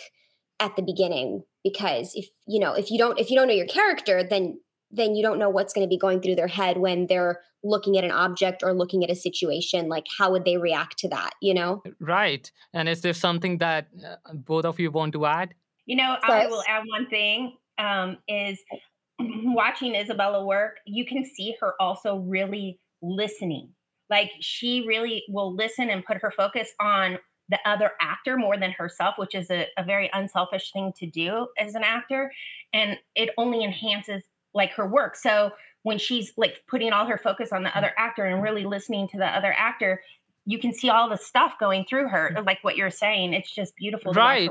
[0.59, 1.43] at the beginning.
[1.63, 4.59] Because if you know if you don't if you don't know your character then
[4.91, 7.97] then you don't know what's going to be going through their head when they're looking
[7.97, 11.31] at an object or looking at a situation like how would they react to that
[11.41, 15.53] you know right and is there something that uh, both of you want to add
[15.87, 18.59] You know, I will add one thing um, is
[19.19, 23.69] watching Isabella work, you can see her also really listening.
[24.09, 27.17] Like she really will listen and put her focus on
[27.49, 31.47] the other actor more than herself, which is a, a very unselfish thing to do
[31.57, 32.33] as an actor.
[32.73, 34.23] And it only enhances
[34.57, 35.15] like her work.
[35.15, 35.51] So
[35.83, 39.17] when she's like putting all her focus on the other actor and really listening to
[39.17, 40.01] the other actor,
[40.49, 42.45] you can see all the stuff going through her mm.
[42.45, 43.33] like what you're saying.
[43.33, 44.49] It's just beautiful right.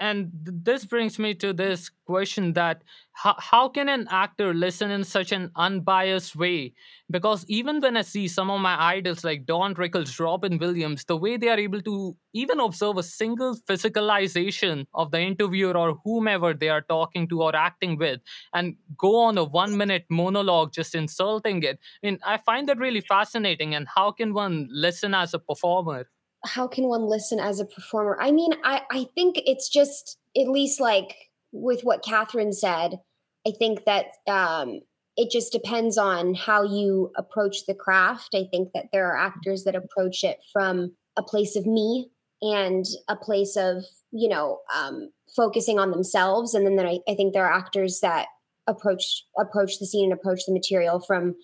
[0.00, 2.82] and this brings me to this question that
[3.12, 6.74] how, how can an actor listen in such an unbiased way?
[7.10, 11.16] Because even when i see some of my idols like don rickles robin williams the
[11.16, 16.54] way they are able to even observe a single physicalization of the interviewer or whomever
[16.54, 18.20] they are talking to or acting with
[18.54, 21.78] and go on a one minute monologue just insulting it.
[22.02, 26.08] I mean i find that really fascinating and how can one listen as a performer?
[26.44, 28.16] How can one listen as a performer?
[28.20, 31.16] I mean i i think it's just at least like
[31.52, 33.00] with what Catherine said,
[33.46, 34.80] I think that um,
[35.16, 38.34] it just depends on how you approach the craft.
[38.34, 42.10] I think that there are actors that approach it from a place of me
[42.42, 46.54] and a place of, you know, um, focusing on themselves.
[46.54, 48.26] And then, then I, I think there are actors that
[48.66, 51.34] approach approach the scene and approach the material from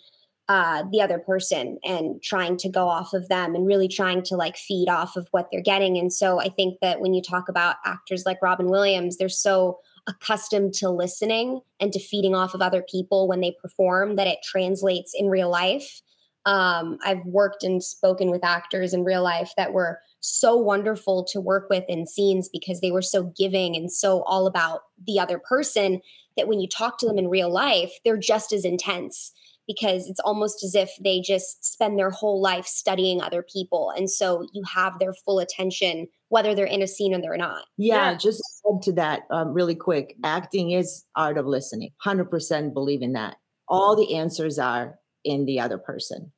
[0.49, 4.37] uh, the other person and trying to go off of them and really trying to
[4.37, 5.97] like feed off of what they're getting.
[5.97, 9.79] And so I think that when you talk about actors like Robin Williams, they're so
[10.07, 14.41] accustomed to listening and to feeding off of other people when they perform that it
[14.45, 16.03] translates in real life.
[16.47, 21.41] Um, I've worked and spoken with actors in real life that were so wonderful to
[21.41, 25.39] work with in scenes because they were so giving and so all about the other
[25.39, 26.01] person
[26.37, 29.33] that when you talk to them in real life, they're just as intense
[29.67, 33.93] because it's almost as if they just spend their whole life studying other people.
[33.97, 37.65] And so you have their full attention, whether they're in a scene or they're not.
[37.77, 38.17] Yeah, yeah.
[38.17, 40.17] just add to that um, really quick.
[40.23, 41.91] Acting is art of listening.
[42.05, 43.37] 100% believe in that.
[43.69, 46.33] All the answers are in the other person.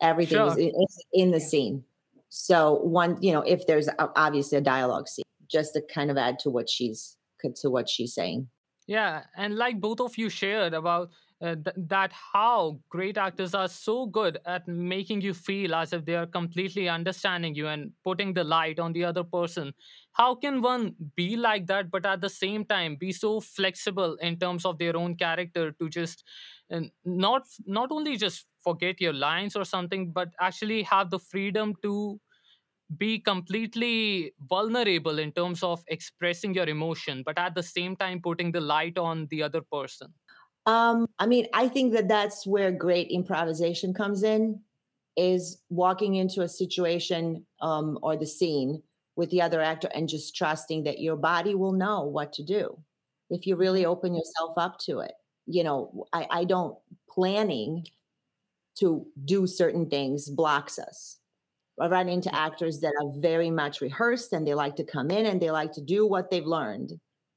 [0.00, 0.58] Everything sure.
[0.58, 1.84] is in, the scene.
[2.28, 6.38] So one, you know, if there's obviously a dialogue scene, just to kind of add
[6.40, 7.16] to what she's
[7.56, 8.48] to what she's saying.
[8.86, 13.68] Yeah, and like both of you shared about uh, th- that how great actors are
[13.68, 18.32] so good at making you feel as if they are completely understanding you and putting
[18.34, 19.72] the light on the other person
[20.12, 24.36] how can one be like that but at the same time be so flexible in
[24.36, 26.24] terms of their own character to just
[26.70, 31.74] and not not only just forget your lines or something but actually have the freedom
[31.82, 31.94] to
[32.96, 38.52] be completely vulnerable in terms of expressing your emotion but at the same time putting
[38.52, 40.14] the light on the other person
[40.68, 44.60] um, I mean, I think that that's where great improvisation comes in,
[45.16, 48.82] is walking into a situation um, or the scene
[49.16, 52.78] with the other actor and just trusting that your body will know what to do
[53.30, 53.90] if you really mm-hmm.
[53.90, 55.12] open yourself up to it.
[55.46, 56.76] You know, I, I don't
[57.08, 57.86] planning
[58.80, 61.18] to do certain things blocks us.
[61.80, 65.26] I run into actors that are very much rehearsed and they like to come in
[65.26, 66.92] and they like to do what they've learned.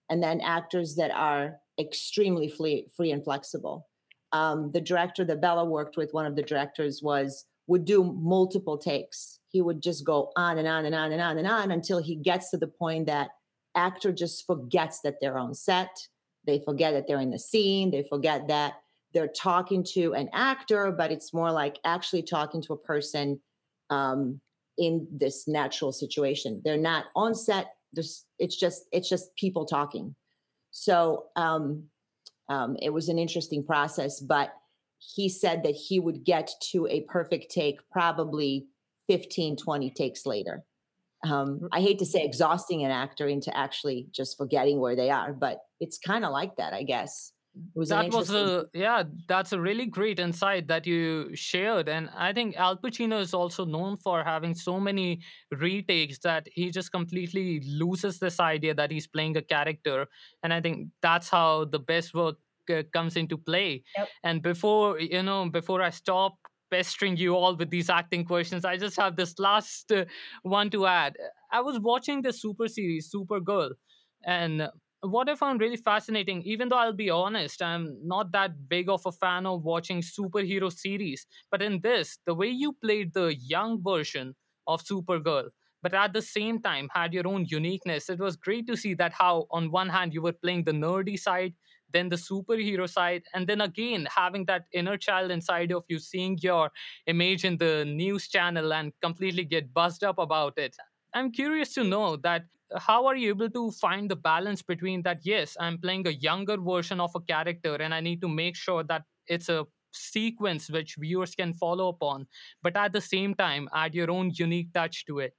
[0.10, 3.88] And then actors that are extremely free, free and flexible.
[4.32, 8.78] Um, the director that Bella worked with, one of the directors, was would do multiple
[8.78, 9.40] takes.
[9.50, 12.16] He would just go on and on and on and on and on until he
[12.16, 13.30] gets to the point that
[13.76, 16.08] actor just forgets that they're on set.
[16.46, 17.92] They forget that they're in the scene.
[17.92, 18.74] They forget that
[19.14, 23.40] they're talking to an actor, but it's more like actually talking to a person
[23.90, 24.40] um,
[24.78, 26.62] in this natural situation.
[26.64, 27.74] They're not on set.
[27.94, 30.16] There's, it's just it's just people talking.
[30.72, 31.84] So um,
[32.48, 34.54] um, it was an interesting process, but
[35.00, 38.68] he said that he would get to a perfect take probably
[39.10, 40.64] 15, 20 takes later.
[41.24, 45.34] Um, I hate to say exhausting an actor into actually just forgetting where they are,
[45.34, 47.34] but it's kind of like that, I guess
[47.76, 52.32] was that was a yeah that's a really great insight that you shared and i
[52.32, 55.20] think al pacino is also known for having so many
[55.52, 60.08] retakes that he just completely loses this idea that he's playing a character
[60.44, 62.38] and i think that's how the best work
[62.70, 64.08] uh, comes into play yep.
[64.24, 66.36] and before you know before i stop
[66.70, 70.06] pestering you all with these acting questions i just have this last uh,
[70.44, 71.18] one to add
[71.52, 73.72] i was watching the super series supergirl
[74.24, 74.70] and
[75.02, 79.02] what I found really fascinating, even though I'll be honest, I'm not that big of
[79.06, 83.82] a fan of watching superhero series, but in this, the way you played the young
[83.82, 84.36] version
[84.68, 85.50] of Supergirl,
[85.82, 89.14] but at the same time had your own uniqueness, it was great to see that
[89.14, 91.56] how, on one hand, you were playing the nerdy side,
[91.92, 96.38] then the superhero side, and then again having that inner child inside of you, seeing
[96.42, 96.72] your
[97.08, 100.76] image in the news channel and completely get buzzed up about it.
[101.14, 102.46] I'm curious to know that
[102.78, 106.58] how are you able to find the balance between that yes i'm playing a younger
[106.58, 110.96] version of a character and i need to make sure that it's a sequence which
[110.98, 112.26] viewers can follow upon
[112.62, 115.34] but at the same time add your own unique touch to it?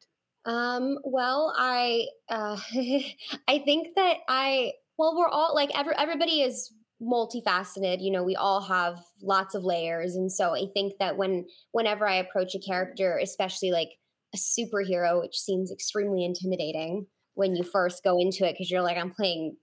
[0.45, 2.59] Um well i uh
[3.49, 8.37] i think that i well we're all like every, everybody is multifaceted you know we
[8.37, 12.61] all have lots of layers and so i think that when whenever i approach a
[12.61, 13.89] character especially like
[14.35, 18.97] a superhero which seems extremely intimidating when you first go into it because you're like,
[18.97, 19.57] I'm playing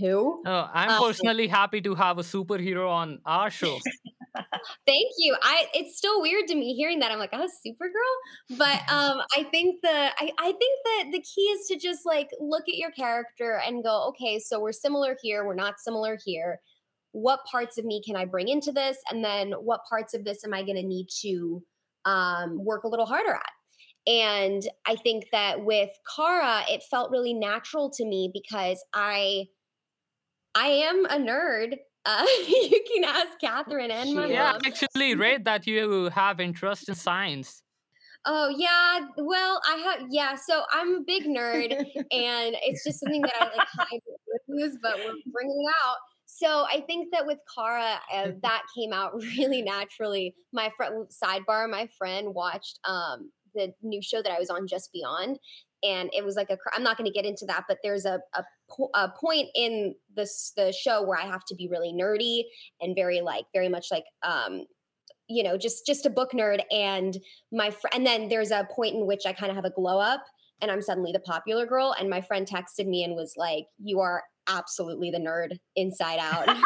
[0.00, 0.42] who?
[0.46, 3.78] Oh, I'm um, personally happy to have a superhero on our show.
[4.86, 5.36] Thank you.
[5.42, 7.12] I it's still weird to me hearing that.
[7.12, 8.56] I'm like, oh, Supergirl.
[8.58, 12.30] But um I think the I, I think that the key is to just like
[12.40, 16.60] look at your character and go, okay, so we're similar here, we're not similar here.
[17.12, 18.96] What parts of me can I bring into this?
[19.10, 21.62] And then what parts of this am I gonna need to
[22.06, 23.50] um work a little harder at?
[24.06, 29.46] And I think that with Kara, it felt really natural to me because I
[30.54, 31.76] I am a nerd.
[32.04, 34.60] Uh, you can ask Catherine and my yeah, mom.
[34.66, 37.62] actually read that you have interest in science.
[38.24, 40.34] Oh yeah, well I have yeah.
[40.36, 44.00] So I'm a big nerd, and it's just something that I like hide
[44.48, 45.96] with but we're bringing it out.
[46.26, 50.34] So I think that with Kara, uh, that came out really naturally.
[50.52, 54.92] My friend sidebar, my friend watched um the new show that I was on, Just
[54.92, 55.38] Beyond,
[55.82, 56.58] and it was like a.
[56.74, 58.44] I'm not going to get into that, but there's a, a
[58.94, 62.44] a point in this the show where I have to be really nerdy
[62.80, 64.64] and very like very much like um
[65.28, 67.18] you know just just a book nerd and
[67.52, 69.98] my friend and then there's a point in which I kind of have a glow
[69.98, 70.24] up
[70.60, 74.00] and I'm suddenly the popular girl and my friend texted me and was like you
[74.00, 76.46] are absolutely the nerd inside out.
[76.46, 76.56] like,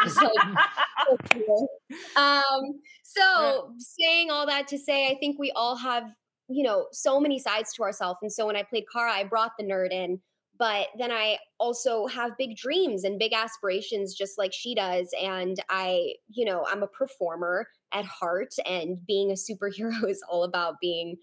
[2.15, 6.03] um, so saying all that to say, I think we all have
[6.49, 8.19] you know, so many sides to ourselves.
[8.21, 10.19] And so when I played Kara, I brought the nerd in,
[10.57, 15.09] but then I also have big dreams and big aspirations, just like she does.
[15.21, 20.43] And I, you know, I'm a performer at heart, and being a superhero is all
[20.43, 21.17] about being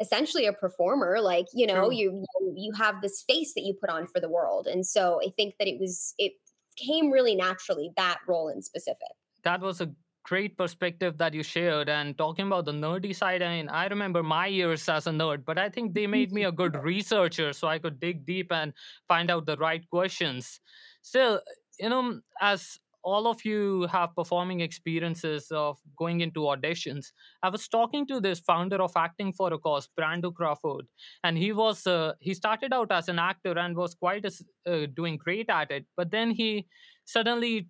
[0.00, 2.24] essentially a performer like you know you
[2.54, 5.54] you have this face that you put on for the world and so i think
[5.58, 6.32] that it was it
[6.76, 9.10] came really naturally that role in specific
[9.42, 9.90] that was a
[10.22, 14.22] great perspective that you shared and talking about the nerdy side I mean I remember
[14.22, 17.68] my years as a nerd but I think they made me a good researcher so
[17.68, 18.72] I could dig deep and
[19.08, 20.60] find out the right questions.
[21.02, 21.40] Still
[21.78, 27.06] you know as all of you have performing experiences of going into auditions
[27.42, 30.86] i was talking to this founder of acting for a cause brando crawford
[31.24, 34.32] and he was uh, he started out as an actor and was quite a,
[34.70, 36.66] uh, doing great at it but then he
[37.04, 37.66] suddenly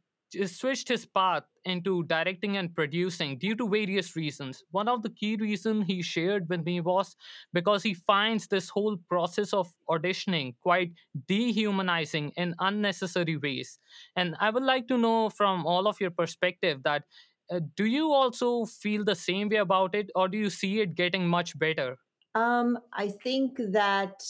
[0.47, 4.63] switched his path into directing and producing due to various reasons.
[4.71, 7.17] One of the key reasons he shared with me was
[7.53, 10.93] because he finds this whole process of auditioning quite
[11.27, 13.79] dehumanizing in unnecessary ways.
[14.17, 17.05] And I would like to know from all of your perspective that
[17.51, 20.95] uh, do you also feel the same way about it or do you see it
[20.95, 21.99] getting much better?
[22.35, 24.23] Um, I think that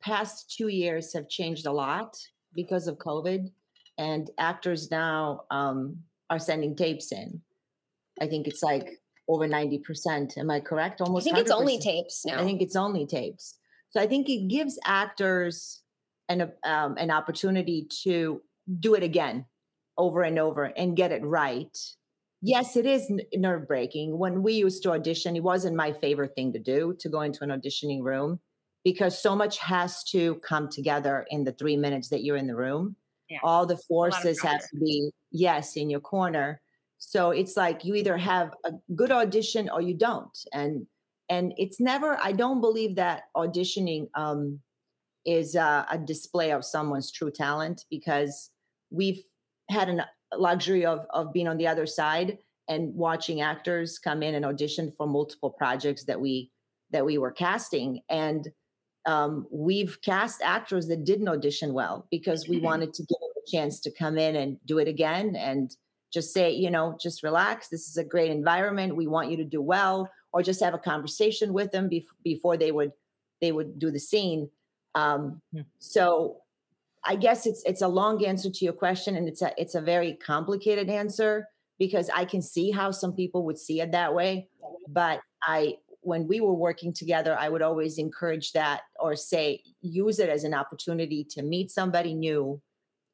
[0.00, 2.16] past two years have changed a lot
[2.54, 3.50] because of COVID
[3.98, 5.98] and actors now um,
[6.30, 7.40] are sending tapes in.
[8.20, 10.38] I think it's like over 90%.
[10.38, 11.00] Am I correct?
[11.00, 11.40] Almost I think 100%.
[11.40, 12.40] it's only tapes now.
[12.40, 13.58] I think it's only tapes.
[13.90, 15.82] So I think it gives actors
[16.28, 18.42] an, um, an opportunity to
[18.80, 19.46] do it again
[19.98, 21.76] over and over and get it right.
[22.42, 24.18] Yes, it is nerve breaking.
[24.18, 27.42] When we used to audition, it wasn't my favorite thing to do to go into
[27.42, 28.40] an auditioning room
[28.84, 32.54] because so much has to come together in the three minutes that you're in the
[32.54, 32.96] room
[33.28, 33.38] yeah.
[33.42, 36.60] all the forces have to be yes in your corner
[36.98, 40.86] so it's like you either have a good audition or you don't and
[41.28, 44.60] and it's never i don't believe that auditioning um
[45.24, 48.50] is a, a display of someone's true talent because
[48.90, 49.22] we've
[49.68, 50.06] had a
[50.36, 54.92] luxury of of being on the other side and watching actors come in and audition
[54.96, 56.50] for multiple projects that we
[56.90, 58.48] that we were casting and
[59.06, 62.66] um, we've cast actors that didn't audition well because we mm-hmm.
[62.66, 65.76] wanted to give them a chance to come in and do it again and
[66.12, 67.68] just say, you know, just relax.
[67.68, 68.96] This is a great environment.
[68.96, 72.56] We want you to do well, or just have a conversation with them bef- before
[72.56, 72.92] they would
[73.40, 74.50] they would do the scene.
[74.94, 75.62] Um, hmm.
[75.78, 76.38] So,
[77.04, 79.80] I guess it's it's a long answer to your question, and it's a it's a
[79.80, 81.48] very complicated answer
[81.78, 84.48] because I can see how some people would see it that way,
[84.88, 85.76] but I
[86.06, 90.44] when we were working together, I would always encourage that or say, use it as
[90.44, 92.62] an opportunity to meet somebody new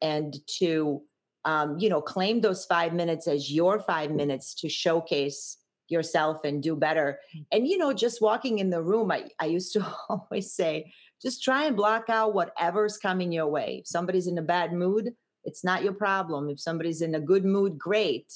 [0.02, 1.02] and to,
[1.46, 5.56] um, you know, claim those five minutes as your five minutes to showcase
[5.88, 7.18] yourself and do better.
[7.34, 7.46] Mm.
[7.52, 11.42] And, you know, just walking in the room, I, I used to always say, just
[11.42, 13.78] try and block out whatever's coming your way.
[13.80, 15.12] If somebody's in a bad mood,
[15.44, 16.50] it's not your problem.
[16.50, 18.32] If somebody's in a good mood, great.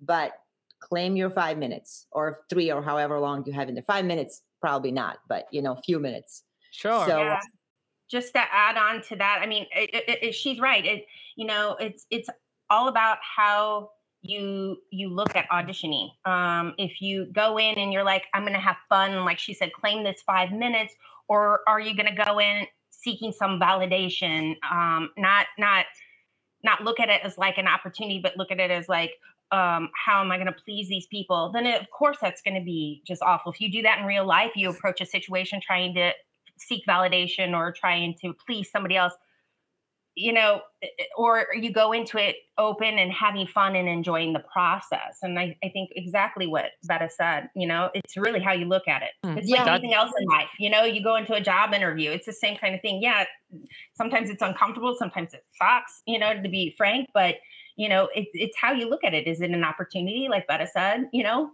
[0.00, 0.32] But
[0.80, 3.82] claim your five minutes or three or however long you have in there.
[3.82, 6.44] Five minutes, probably not, but you know, a few minutes.
[6.70, 7.06] Sure.
[7.06, 7.40] So Yeah.
[8.10, 10.84] just to add on to that, I mean, it, it, it, she's right.
[10.84, 11.06] It,
[11.36, 12.28] you know, it's it's
[12.70, 13.90] all about how
[14.22, 16.10] you you look at auditioning.
[16.24, 19.54] Um, if you go in and you're like, I'm going to have fun, like she
[19.54, 20.94] said, claim this five minutes,
[21.28, 24.56] or are you going to go in seeking some validation?
[24.70, 25.86] Um, not not
[26.64, 29.12] not look at it as like an opportunity, but look at it as like,
[29.50, 31.50] um, how am I going to please these people?
[31.52, 33.52] Then it, of course that's going to be just awful.
[33.52, 36.12] If you do that in real life, you approach a situation trying to
[36.58, 39.14] seek validation or trying to please somebody else
[40.18, 40.60] you know
[41.16, 45.56] or you go into it open and having fun and enjoying the process and i,
[45.62, 49.10] I think exactly what Betta said you know it's really how you look at it
[49.22, 49.38] Hmm.
[49.38, 49.62] it's Yeah.
[49.62, 52.32] like anything else in life you know you go into a job interview it's the
[52.32, 53.26] same kind of thing yeah
[53.94, 57.36] sometimes it's uncomfortable sometimes it sucks you know to be frank but
[57.78, 60.66] you know it, it's how you look at it is it an opportunity like Betta
[60.66, 61.50] said you know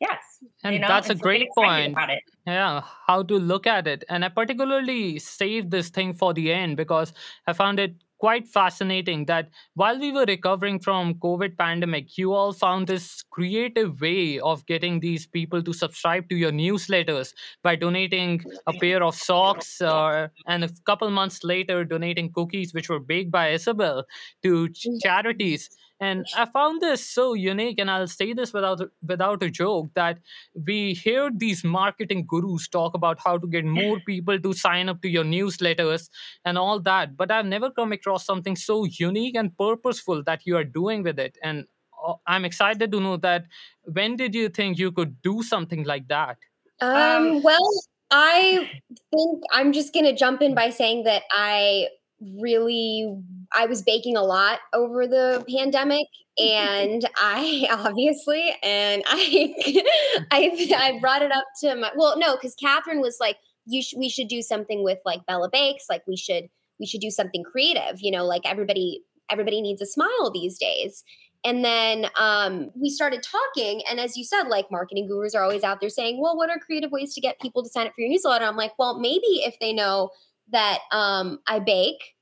[0.00, 0.18] yes
[0.62, 1.92] And you know that's a and so great point.
[1.92, 4.04] about it Yeah, how to look at it.
[4.08, 7.12] And I particularly saved this thing for the end because
[7.46, 12.52] I found it quite fascinating that while we were recovering from COVID pandemic, you all
[12.52, 18.42] found this creative way of getting these people to subscribe to your newsletters by donating
[18.66, 23.30] a pair of socks uh, and a couple months later donating cookies which were baked
[23.30, 24.04] by Isabel
[24.42, 25.70] to ch- charities.
[26.00, 30.18] And I found this so unique, and I'll say this without without a joke that
[30.66, 35.02] we hear these marketing gurus talk about how to get more people to sign up
[35.02, 36.08] to your newsletters
[36.44, 40.56] and all that but i've never come across something so unique and purposeful that you
[40.56, 41.36] are doing with it.
[41.42, 41.66] And
[42.06, 43.46] uh, i'm excited to know that
[43.84, 46.36] when did you think you could do something like that?
[46.80, 47.70] Um, Um, well,
[48.10, 48.70] I
[49.10, 51.88] think I'm just going to jump in by saying that I
[52.20, 53.16] really
[53.52, 56.06] I was baking a lot over the pandemic
[56.38, 59.82] and I obviously and I
[60.30, 63.94] I I brought it up to my well no cuz Catherine was like you sh-
[63.96, 67.42] we should do something with like Bella Bakes like we should we should do something
[67.42, 71.04] creative you know like everybody everybody needs a smile these days
[71.44, 73.82] and then um, we started talking.
[73.88, 76.58] And as you said, like marketing gurus are always out there saying, well, what are
[76.58, 78.44] creative ways to get people to sign up for your newsletter?
[78.44, 80.10] I'm like, well, maybe if they know
[80.50, 82.16] that um, I bake,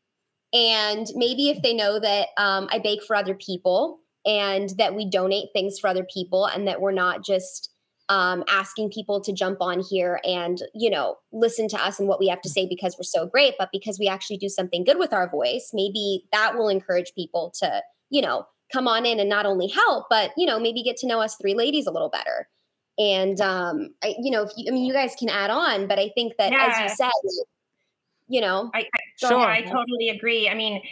[0.57, 5.09] and maybe if they know that um, I bake for other people and that we
[5.09, 7.71] donate things for other people and that we're not just
[8.09, 12.21] um, asking people to jump on here and you know listen to us and what
[12.21, 14.97] we have to say because we're so great but because we actually do something good
[14.97, 19.29] with our voice maybe that will encourage people to you know come on in and
[19.29, 22.11] not only help, but you know, maybe get to know us three ladies a little
[22.11, 22.49] better.
[22.99, 25.99] And um, I, you know, if you, I mean, you guys can add on, but
[25.99, 27.11] I think that as you said,
[28.29, 29.39] you know, I, I, Sure.
[29.39, 30.49] yeah, I totally agree.
[30.49, 30.83] I mean,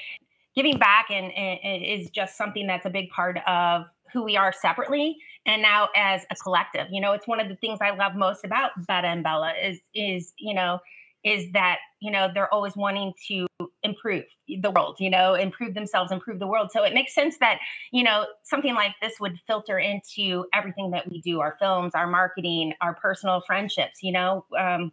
[0.54, 4.52] giving back and, and is just something that's a big part of who we are
[4.52, 5.16] separately
[5.46, 6.86] and now as a collective.
[6.90, 9.80] You know, it's one of the things I love most about Betta and Bella is
[9.94, 10.78] is you know
[11.24, 13.46] is that you know they're always wanting to
[13.82, 14.24] improve
[14.60, 17.58] the world you know improve themselves improve the world so it makes sense that
[17.92, 22.06] you know something like this would filter into everything that we do our films our
[22.06, 24.92] marketing our personal friendships you know um,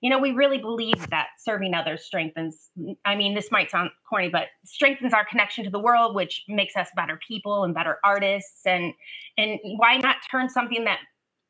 [0.00, 2.70] you know we really believe that serving others strengthens
[3.04, 6.76] i mean this might sound corny but strengthens our connection to the world which makes
[6.76, 8.66] us better people and better artists.
[8.66, 8.92] And
[9.38, 10.98] and why not turn something that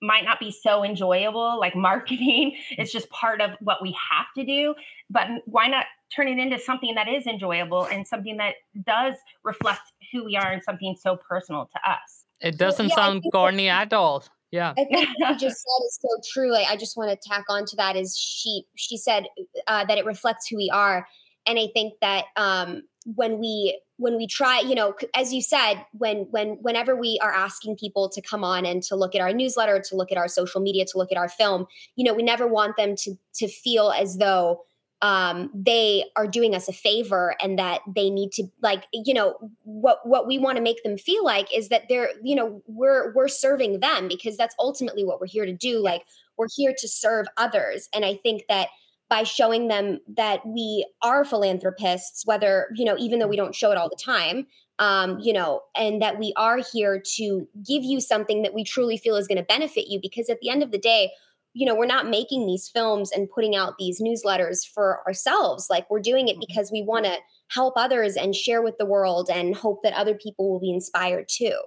[0.03, 4.45] might not be so enjoyable like marketing it's just part of what we have to
[4.45, 4.75] do.
[5.11, 9.83] But why not turn it into something that is enjoyable and something that does reflect
[10.13, 12.25] who we are and something so personal to us?
[12.41, 15.99] It doesn't yeah, sound corny at all yeah I think what you just said is
[16.01, 16.53] so true.
[16.53, 19.27] Like, I just want to tack on to that is she she said
[19.67, 21.07] uh, that it reflects who we are,
[21.47, 25.85] and I think that um, when we when we try, you know, as you said,
[25.93, 29.33] when when whenever we are asking people to come on and to look at our
[29.33, 32.23] newsletter, to look at our social media, to look at our film, you know, we
[32.23, 34.63] never want them to to feel as though
[35.03, 39.37] um, they are doing us a favor and that they need to like you know
[39.65, 43.13] what what we want to make them feel like is that they're you know we're
[43.15, 45.81] we're serving them because that's ultimately what we're here to do.
[45.83, 46.05] Like
[46.37, 47.89] we're here to serve others.
[47.93, 48.69] And i think that
[49.11, 53.71] by showing them that we are philanthropists whether you know even though we don't show
[53.71, 54.47] it all the time
[54.79, 58.97] um, you know and that we are here to give you something that we truly
[58.97, 61.11] feel is going to benefit you because at the end of the day
[61.53, 65.89] you know we're not making these films and putting out these newsletters for ourselves like
[65.91, 67.17] we're doing it because we want to
[67.49, 71.27] help others and share with the world and hope that other people will be inspired
[71.29, 71.59] too.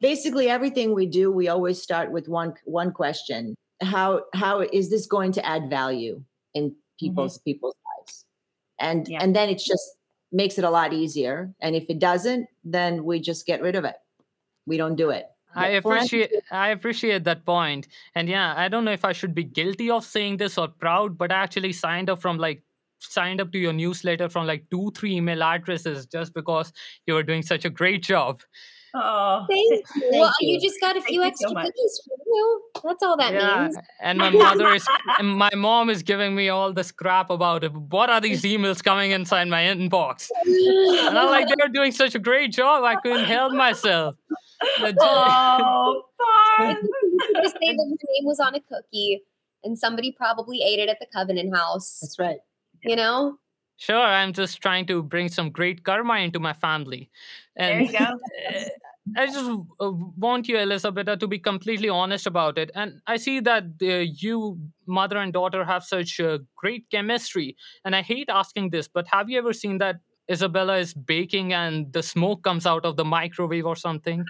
[0.00, 3.54] Basically everything we do we always start with one one question.
[3.80, 6.22] How how is this going to add value
[6.54, 7.50] in people's mm-hmm.
[7.50, 8.24] people's lives?
[8.78, 9.18] And yeah.
[9.22, 9.96] and then it just
[10.30, 11.52] makes it a lot easier.
[11.60, 13.96] And if it doesn't then we just get rid of it.
[14.66, 17.88] We don't do it I appreciate I appreciate that point.
[18.14, 21.18] And yeah, I don't know if I should be guilty of saying this or proud,
[21.18, 22.62] but I actually signed up from like
[22.98, 26.72] signed up to your newsletter from like two, three email addresses just because
[27.06, 28.42] you were doing such a great job.
[28.96, 30.10] Oh, thank you.
[30.12, 30.54] well, you.
[30.54, 30.60] you.
[30.60, 32.62] just got a few extra so cookies for you.
[32.84, 33.62] That's all that yeah.
[33.62, 33.76] means.
[34.00, 34.86] And my mother is,
[35.18, 37.72] and my mom is giving me all this crap about it.
[37.74, 40.28] What are these emails coming inside my inbox?
[40.44, 42.84] And I'm like, they're doing such a great job.
[42.84, 44.14] I couldn't help myself.
[45.00, 46.02] Oh,
[46.58, 46.76] fun.
[47.42, 49.22] just say that your name was on a cookie,
[49.62, 51.98] and somebody probably ate it at the Covenant House.
[52.00, 52.38] That's right.
[52.82, 53.38] You know.
[53.76, 57.10] Sure, I'm just trying to bring some great karma into my family.
[57.56, 58.66] And there you go.
[59.16, 59.50] I just
[59.80, 62.70] uh, want you, Elizabeth, to be completely honest about it.
[62.74, 67.56] And I see that uh, you, mother and daughter, have such uh, great chemistry.
[67.84, 69.96] And I hate asking this, but have you ever seen that
[70.30, 74.24] Isabella is baking and the smoke comes out of the microwave or something?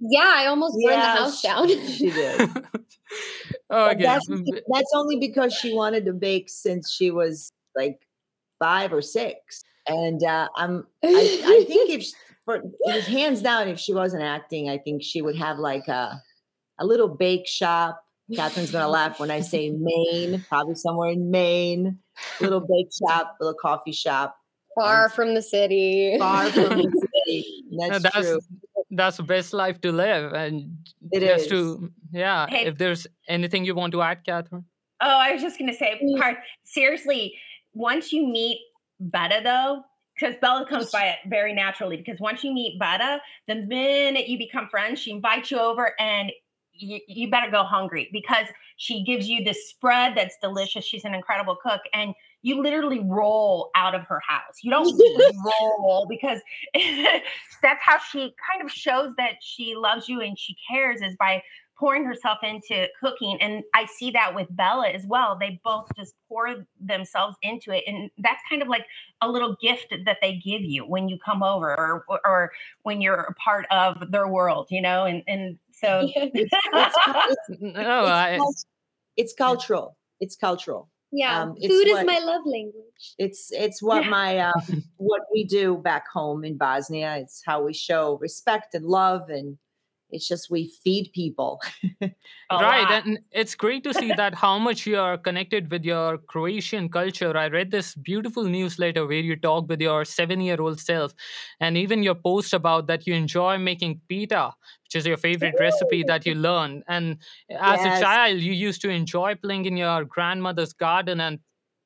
[0.00, 1.68] Yeah, I almost burned yeah, the house down.
[1.88, 2.40] She did.
[3.70, 4.02] oh, okay.
[4.02, 8.00] that's, that's only because she wanted to bake since she was like
[8.58, 9.62] five or six.
[9.86, 12.06] And uh, I'm, I, I think if
[12.44, 15.88] for it was hands down, if she wasn't acting, I think she would have like
[15.88, 16.22] a,
[16.78, 18.02] a little bake shop.
[18.34, 21.98] Catherine's gonna laugh when I say Maine, probably somewhere in Maine.
[22.42, 24.36] Little bake shop, little coffee shop.
[24.78, 26.16] Far and from the city.
[26.18, 27.64] Far from the city.
[27.78, 28.40] That's, that's true.
[28.90, 30.32] That's the best life to live.
[30.32, 30.78] And
[31.12, 31.50] it just is.
[31.50, 32.46] to yeah.
[32.48, 32.66] Hey.
[32.66, 34.64] If there's anything you want to add, Catherine.
[35.00, 36.18] Oh, I was just gonna say, mm.
[36.18, 37.34] part seriously,
[37.74, 38.58] once you meet
[39.00, 39.84] Betta, though,
[40.18, 41.96] because Bella comes by it very naturally.
[41.96, 46.32] Because once you meet Betta, the minute you become friends, she invites you over and
[46.72, 50.84] you, you better go hungry because she gives you this spread that's delicious.
[50.84, 51.80] She's an incredible cook.
[51.92, 54.58] And you literally roll out of her house.
[54.62, 55.00] You don't
[55.44, 56.40] roll because
[57.62, 61.42] that's how she kind of shows that she loves you and she cares is by
[61.78, 63.38] pouring herself into cooking.
[63.40, 65.36] And i see that with bella as well.
[65.38, 67.84] They both just pour themselves into it.
[67.86, 68.84] And that's kind of like
[69.20, 73.20] a little gift that they give you when you come over or or when you're
[73.20, 75.04] a part of their world you know?
[75.04, 78.40] And and so it's, it's, no, I,
[79.16, 79.96] it's cultural.
[80.20, 83.14] It's cultural yeah um, food is my love language.
[83.18, 84.52] it's it's what my uh,
[84.96, 87.16] what we do back home in bosnia.
[87.18, 89.58] It's how we show respect and love and
[90.10, 91.60] it's just we feed people
[92.02, 92.08] oh,
[92.50, 93.06] right lot.
[93.06, 97.36] and it's great to see that how much you are connected with your croatian culture
[97.36, 101.12] i read this beautiful newsletter where you talk with your seven year old self
[101.60, 104.52] and even your post about that you enjoy making pita
[104.84, 105.62] which is your favorite Ooh.
[105.62, 107.18] recipe that you learned and
[107.50, 107.98] as yes.
[107.98, 111.38] a child you used to enjoy playing in your grandmother's garden and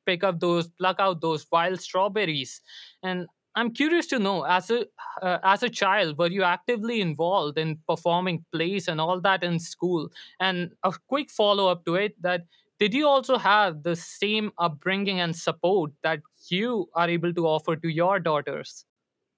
[0.06, 2.60] pick up those pluck out those wild strawberries
[3.02, 4.86] and I'm curious to know, as a
[5.20, 9.58] uh, as a child, were you actively involved in performing plays and all that in
[9.58, 10.08] school?
[10.40, 12.46] And a quick follow up to it: that
[12.78, 17.76] did you also have the same upbringing and support that you are able to offer
[17.76, 18.84] to your daughters?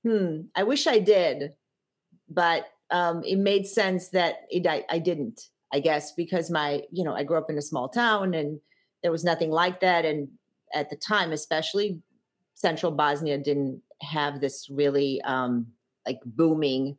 [0.03, 0.43] Hmm.
[0.55, 1.55] I wish I did,
[2.29, 5.49] but um, it made sense that it, I, I didn't.
[5.73, 8.61] I guess because my, you know, I grew up in a small town and
[9.03, 10.29] there was nothing like that, and
[10.73, 12.01] at the time, especially
[12.55, 15.67] central Bosnia didn't have this really um,
[16.07, 16.97] like booming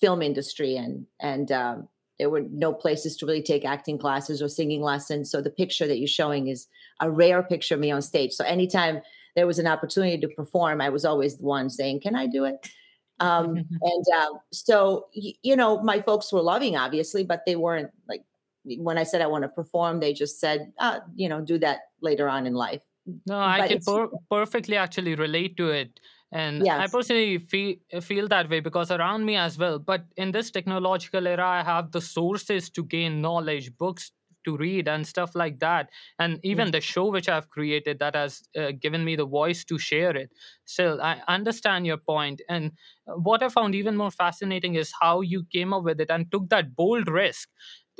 [0.00, 4.48] film industry and and um, there were no places to really take acting classes or
[4.48, 5.30] singing lessons.
[5.30, 6.66] So the picture that you're showing is
[7.00, 8.32] a rare picture of me on stage.
[8.32, 9.02] So anytime
[9.34, 12.44] there was an opportunity to perform i was always the one saying can i do
[12.44, 12.68] it?
[13.20, 18.24] Um, and uh, so you know my folks were loving obviously but they weren't like
[18.64, 21.80] when i said i want to perform they just said uh, you know do that
[22.00, 22.82] later on in life.
[23.26, 26.00] No i can per- perfectly actually relate to it
[26.32, 26.80] and yes.
[26.80, 29.78] i personally feel feel that way because around me as well.
[29.78, 34.12] But in this technological era i have the sources to gain knowledge books
[34.44, 35.88] to read and stuff like that.
[36.18, 36.72] And even mm.
[36.72, 40.30] the show which i've created that has uh, given me the voice to share it.
[40.64, 42.40] Still i understand your point.
[42.48, 42.72] And
[43.06, 46.48] what i found even more fascinating is how you came up with it and took
[46.48, 47.48] that bold risk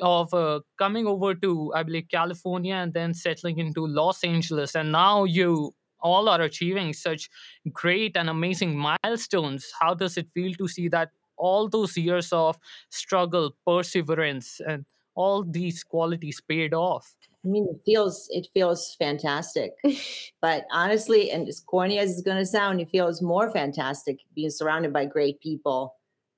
[0.00, 4.74] of uh, coming over to i believe california and then settling into los angeles.
[4.74, 7.28] And now you all are achieving such
[7.72, 9.72] great and amazing milestones.
[9.80, 12.58] How does it feel to see that all those years of
[12.90, 14.84] struggle perseverance and
[15.14, 17.16] all these qualities paid off?
[17.44, 19.72] I mean it feels it feels fantastic.
[20.40, 24.50] But honestly and as corny as it's going to sound it feels more fantastic being
[24.50, 25.94] surrounded by great people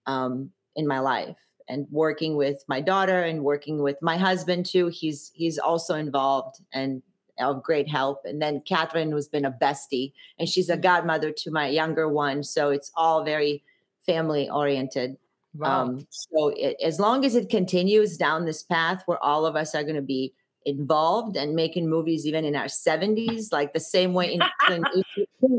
[0.06, 1.36] um, in my life
[1.68, 4.88] and working with my daughter and working with my husband too.
[4.88, 7.02] He's he's also involved and
[7.38, 8.22] of great help.
[8.24, 12.42] And then Catherine has been a bestie, and she's a godmother to my younger one.
[12.42, 13.62] So it's all very
[14.06, 15.16] family oriented.
[15.54, 15.82] Wow.
[15.82, 19.74] Um, so it, as long as it continues down this path where all of us
[19.74, 20.34] are going to be
[20.66, 24.86] involved and making movies even in our 70s, like the same way in Clint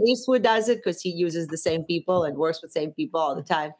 [0.05, 3.19] Eastwood, does it because he uses the same people and works with the same people
[3.19, 3.71] all the time.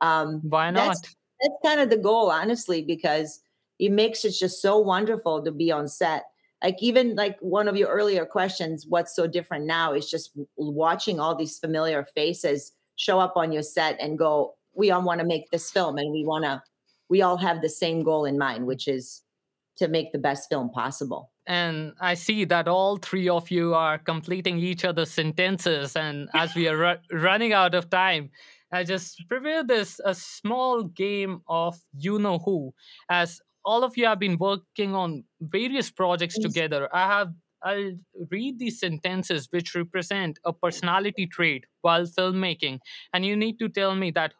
[0.00, 0.88] Um, Why not?
[0.88, 3.40] that's, that's kind of the goal, honestly, because
[3.78, 6.24] it makes it just so wonderful to be on set.
[6.62, 11.18] Like even like one of your earlier questions, what's so different now is just watching
[11.18, 15.26] all these familiar faces show up on your set and go, we all want to
[15.26, 16.62] make this film and we want to,
[17.08, 19.22] we all have the same goal in mind, which is
[19.76, 21.32] to make the best film possible.
[21.46, 25.96] and I see that all three of you are completing each other's sentences.
[25.96, 28.30] And as we are ru- running out of time,
[28.72, 32.72] I just prepared this a small game of you know who,
[33.10, 36.88] as all of you have been working on various projects together.
[36.92, 37.32] I have
[37.64, 37.92] I'll
[38.30, 42.80] read these sentences which represent a personality trait while filmmaking,
[43.12, 44.34] and you need to tell me that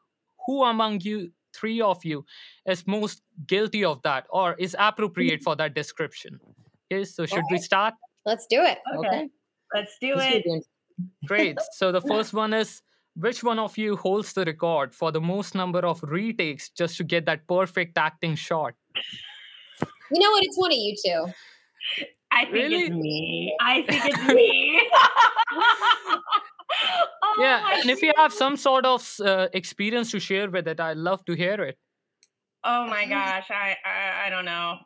[0.47, 2.25] who among you three of you
[2.67, 5.45] is most guilty of that or is appropriate mm-hmm.
[5.45, 6.41] for that description.
[6.91, 7.95] Okay, so should we start?
[8.25, 8.79] Let's do it.
[8.97, 9.29] Okay.
[9.75, 10.65] Let's do This it.
[11.27, 11.59] Great.
[11.73, 12.83] So the first one is
[13.15, 17.05] which one of you holds the record for the most number of retakes just to
[17.05, 18.75] get that perfect acting shot?
[20.11, 20.45] You know what?
[20.45, 21.33] It's one of you two.
[22.31, 22.83] I think Really?
[22.83, 23.57] it's me.
[23.61, 24.83] I think it's me.
[27.23, 30.81] oh, yeah, and if you have some sort of uh, experience to share with it,
[30.81, 31.79] I'd love to hear it.
[32.65, 34.79] Oh my gosh, I I, I don't know.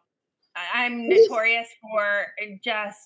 [0.56, 2.26] I, I'm notorious for
[2.64, 2.98] just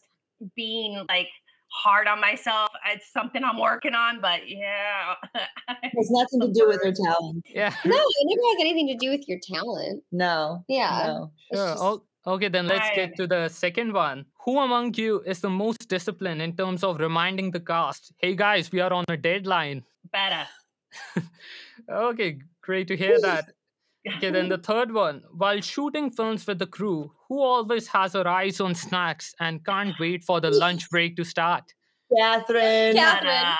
[0.57, 1.29] being like
[1.73, 2.69] hard on myself.
[2.93, 5.15] It's something I'm working on, but yeah.
[5.69, 7.45] has nothing to do with your talent.
[7.49, 7.75] Yeah.
[7.85, 10.03] No, it never has anything to do with your talent.
[10.13, 10.65] No.
[10.69, 11.05] Yeah.
[11.07, 11.33] No.
[11.55, 11.67] Sure.
[11.69, 14.27] just- Oh, okay, then let's I- get to the second one.
[14.45, 18.73] Who among you is the most disciplined in terms of reminding the cast, hey guys,
[18.73, 19.85] we are on a deadline?
[20.13, 20.47] Betta.
[21.89, 23.47] Okay, great to hear that.
[24.17, 25.23] Okay, then the third one.
[25.33, 29.95] While shooting films with the crew, who always has her eyes on snacks and can't
[30.01, 31.65] wait for the lunch break to start?
[32.17, 32.97] Catherine.
[32.97, 33.57] Catherine.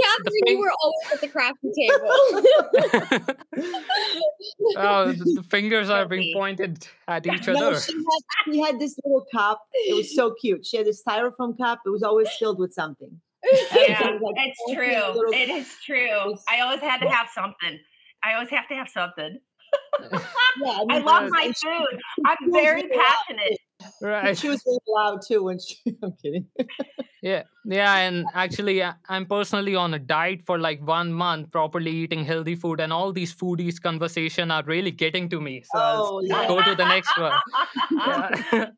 [0.00, 2.00] Catherine, thing- you were always at the crafty table.
[4.76, 7.80] oh, the, the fingers are being pointed at each No, other.
[7.80, 9.62] she had, she had this little cup.
[9.72, 10.64] It was so cute.
[10.64, 11.80] She had this styrofoam cup.
[11.84, 13.20] It was always filled with something.
[13.72, 15.32] Yeah, like it's all true.
[15.32, 16.36] It is true.
[16.48, 17.78] I always had to have something.
[18.22, 19.38] I always have to have something.
[20.10, 20.18] Yeah,
[20.80, 22.00] I mean, love and my she- food.
[22.26, 23.58] I'm she very passionate.
[24.02, 24.36] Right.
[24.36, 25.76] She was really loud too when she.
[26.02, 26.46] I'm kidding.
[27.22, 31.90] Yeah, yeah, and actually, I- I'm personally on a diet for like one month, properly
[31.92, 35.62] eating healthy food, and all these foodies conversation are really getting to me.
[35.72, 36.48] So Oh, yeah.
[36.48, 37.38] go to the next one.
[37.92, 38.70] Yeah.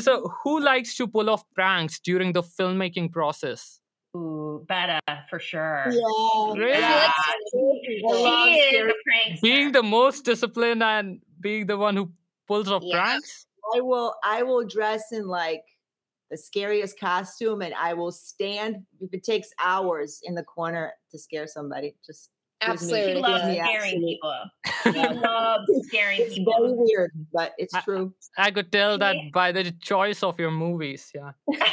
[0.00, 3.78] so, who likes to pull off pranks during the filmmaking process?
[4.16, 5.00] Ooh, Betta
[5.30, 5.84] for sure.
[5.90, 6.52] Yeah.
[6.54, 6.78] Really?
[6.78, 7.10] Yeah.
[7.14, 9.40] I love She is scary- a prankster.
[9.42, 12.10] Being the most disciplined and being the one who
[12.46, 13.00] pulls off Yeah.
[13.00, 13.46] pranks.
[13.74, 14.14] I will.
[14.24, 15.62] I will dress in like
[16.30, 21.18] the scariest costume, and I will stand if it takes hours in the corner to
[21.18, 21.94] scare somebody.
[22.04, 23.22] Just gives me- she Absolutely.
[23.22, 24.40] loves gives me scaring absolute- people.
[24.82, 25.12] She Yeah.
[25.12, 28.12] loves scaring It's very weird, but it's I- true.
[28.36, 29.30] I could tell that Yeah.
[29.32, 31.10] by the choice of your movies.
[31.14, 31.32] Yeah.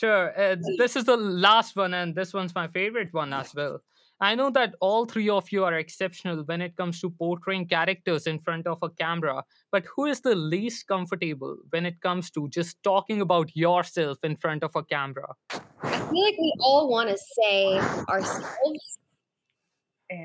[0.00, 0.32] Sure.
[0.40, 3.82] Uh, this is the last one, and this one's my favorite one as well.
[4.18, 8.26] I know that all three of you are exceptional when it comes to portraying characters
[8.26, 12.48] in front of a camera, but who is the least comfortable when it comes to
[12.48, 15.34] just talking about yourself in front of a camera?
[15.82, 17.78] I feel like we all want to say
[18.08, 18.98] ourselves.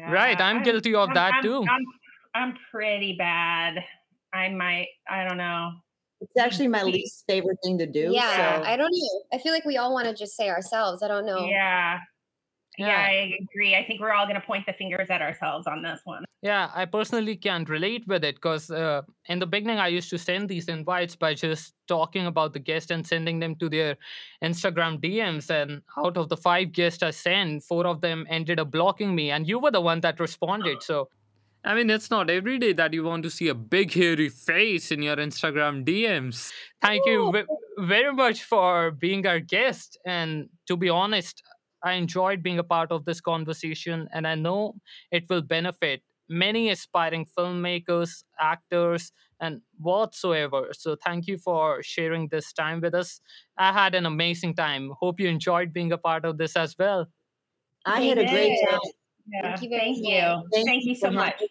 [0.10, 1.66] Right, I'm guilty of that I'm- too.
[1.70, 1.86] I'm,
[2.34, 3.84] I'm pretty bad.
[4.34, 4.88] I might.
[5.10, 5.72] I don't know.
[6.30, 8.10] It's actually my least favorite thing to do.
[8.12, 9.22] Yeah, so I don't know.
[9.34, 11.04] I feel like we all want to just say ourselves.
[11.04, 11.46] I don't know.
[11.46, 12.00] Yeah.
[12.78, 13.06] Yeah, Yeah.
[13.08, 13.76] I agree.
[13.76, 16.26] I think we're all going to point the fingers at ourselves on this one.
[16.42, 20.18] Yeah, I personally can't relate with it because uh, in the beginning, I used to
[20.18, 23.98] send these invites by just talking about the guest and sending them to their
[24.44, 25.50] Instagram DMs.
[25.50, 29.32] And out of the five guests I sent, four of them ended up blocking me,
[29.32, 30.84] and you were the one that responded.
[30.84, 31.10] So,
[31.66, 34.91] I mean, it's not every day that you want to see a big, hairy face
[34.91, 36.53] in your Instagram DMs.
[36.82, 37.45] Thank you ve-
[37.80, 39.97] very much for being our guest.
[40.05, 41.41] And to be honest,
[41.84, 44.76] I enjoyed being a part of this conversation, and I know
[45.11, 50.70] it will benefit many aspiring filmmakers, actors, and whatsoever.
[50.74, 53.22] So, thank you for sharing this time with us.
[53.57, 54.91] I had an amazing time.
[54.99, 57.07] Hope you enjoyed being a part of this as well.
[57.86, 58.80] I had a great time.
[59.28, 59.42] Yeah.
[59.56, 60.64] Thank you Thank you.
[60.66, 61.34] Thank, you so much.
[61.34, 61.48] having.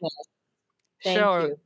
[1.02, 1.48] Thank Sure.
[1.48, 1.56] you.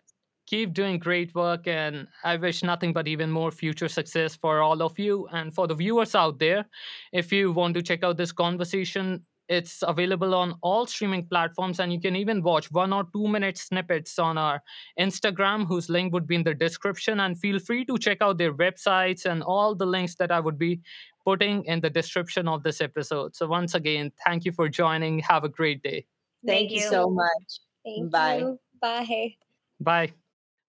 [0.46, 4.80] keep doing great work and i wish nothing but even more future success for all
[4.82, 6.64] of you and for the viewers out there
[7.12, 11.92] if you want to check out this conversation it's available on all streaming platforms and
[11.92, 14.62] you can even watch one or two minute snippets on our
[14.98, 18.54] instagram whose link would be in the description and feel free to check out their
[18.54, 20.80] websites and all the links that i would be
[21.28, 25.44] putting in the description of this episode so once again thank you for joining have
[25.44, 26.00] a great day
[26.46, 28.38] thank, thank you so much Thank Bye.
[28.38, 28.60] You.
[28.80, 29.34] Bye.
[29.80, 30.12] Bye.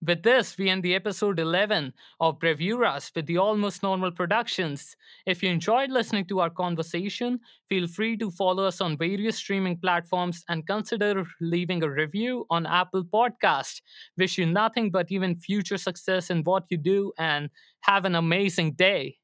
[0.02, 4.96] With this, we end the episode 11 of Brevuras with the Almost Normal Productions.
[5.26, 9.78] If you enjoyed listening to our conversation, feel free to follow us on various streaming
[9.78, 13.82] platforms and consider leaving a review on Apple Podcast.
[14.18, 17.50] Wish you nothing but even future success in what you do and
[17.82, 19.19] have an amazing day.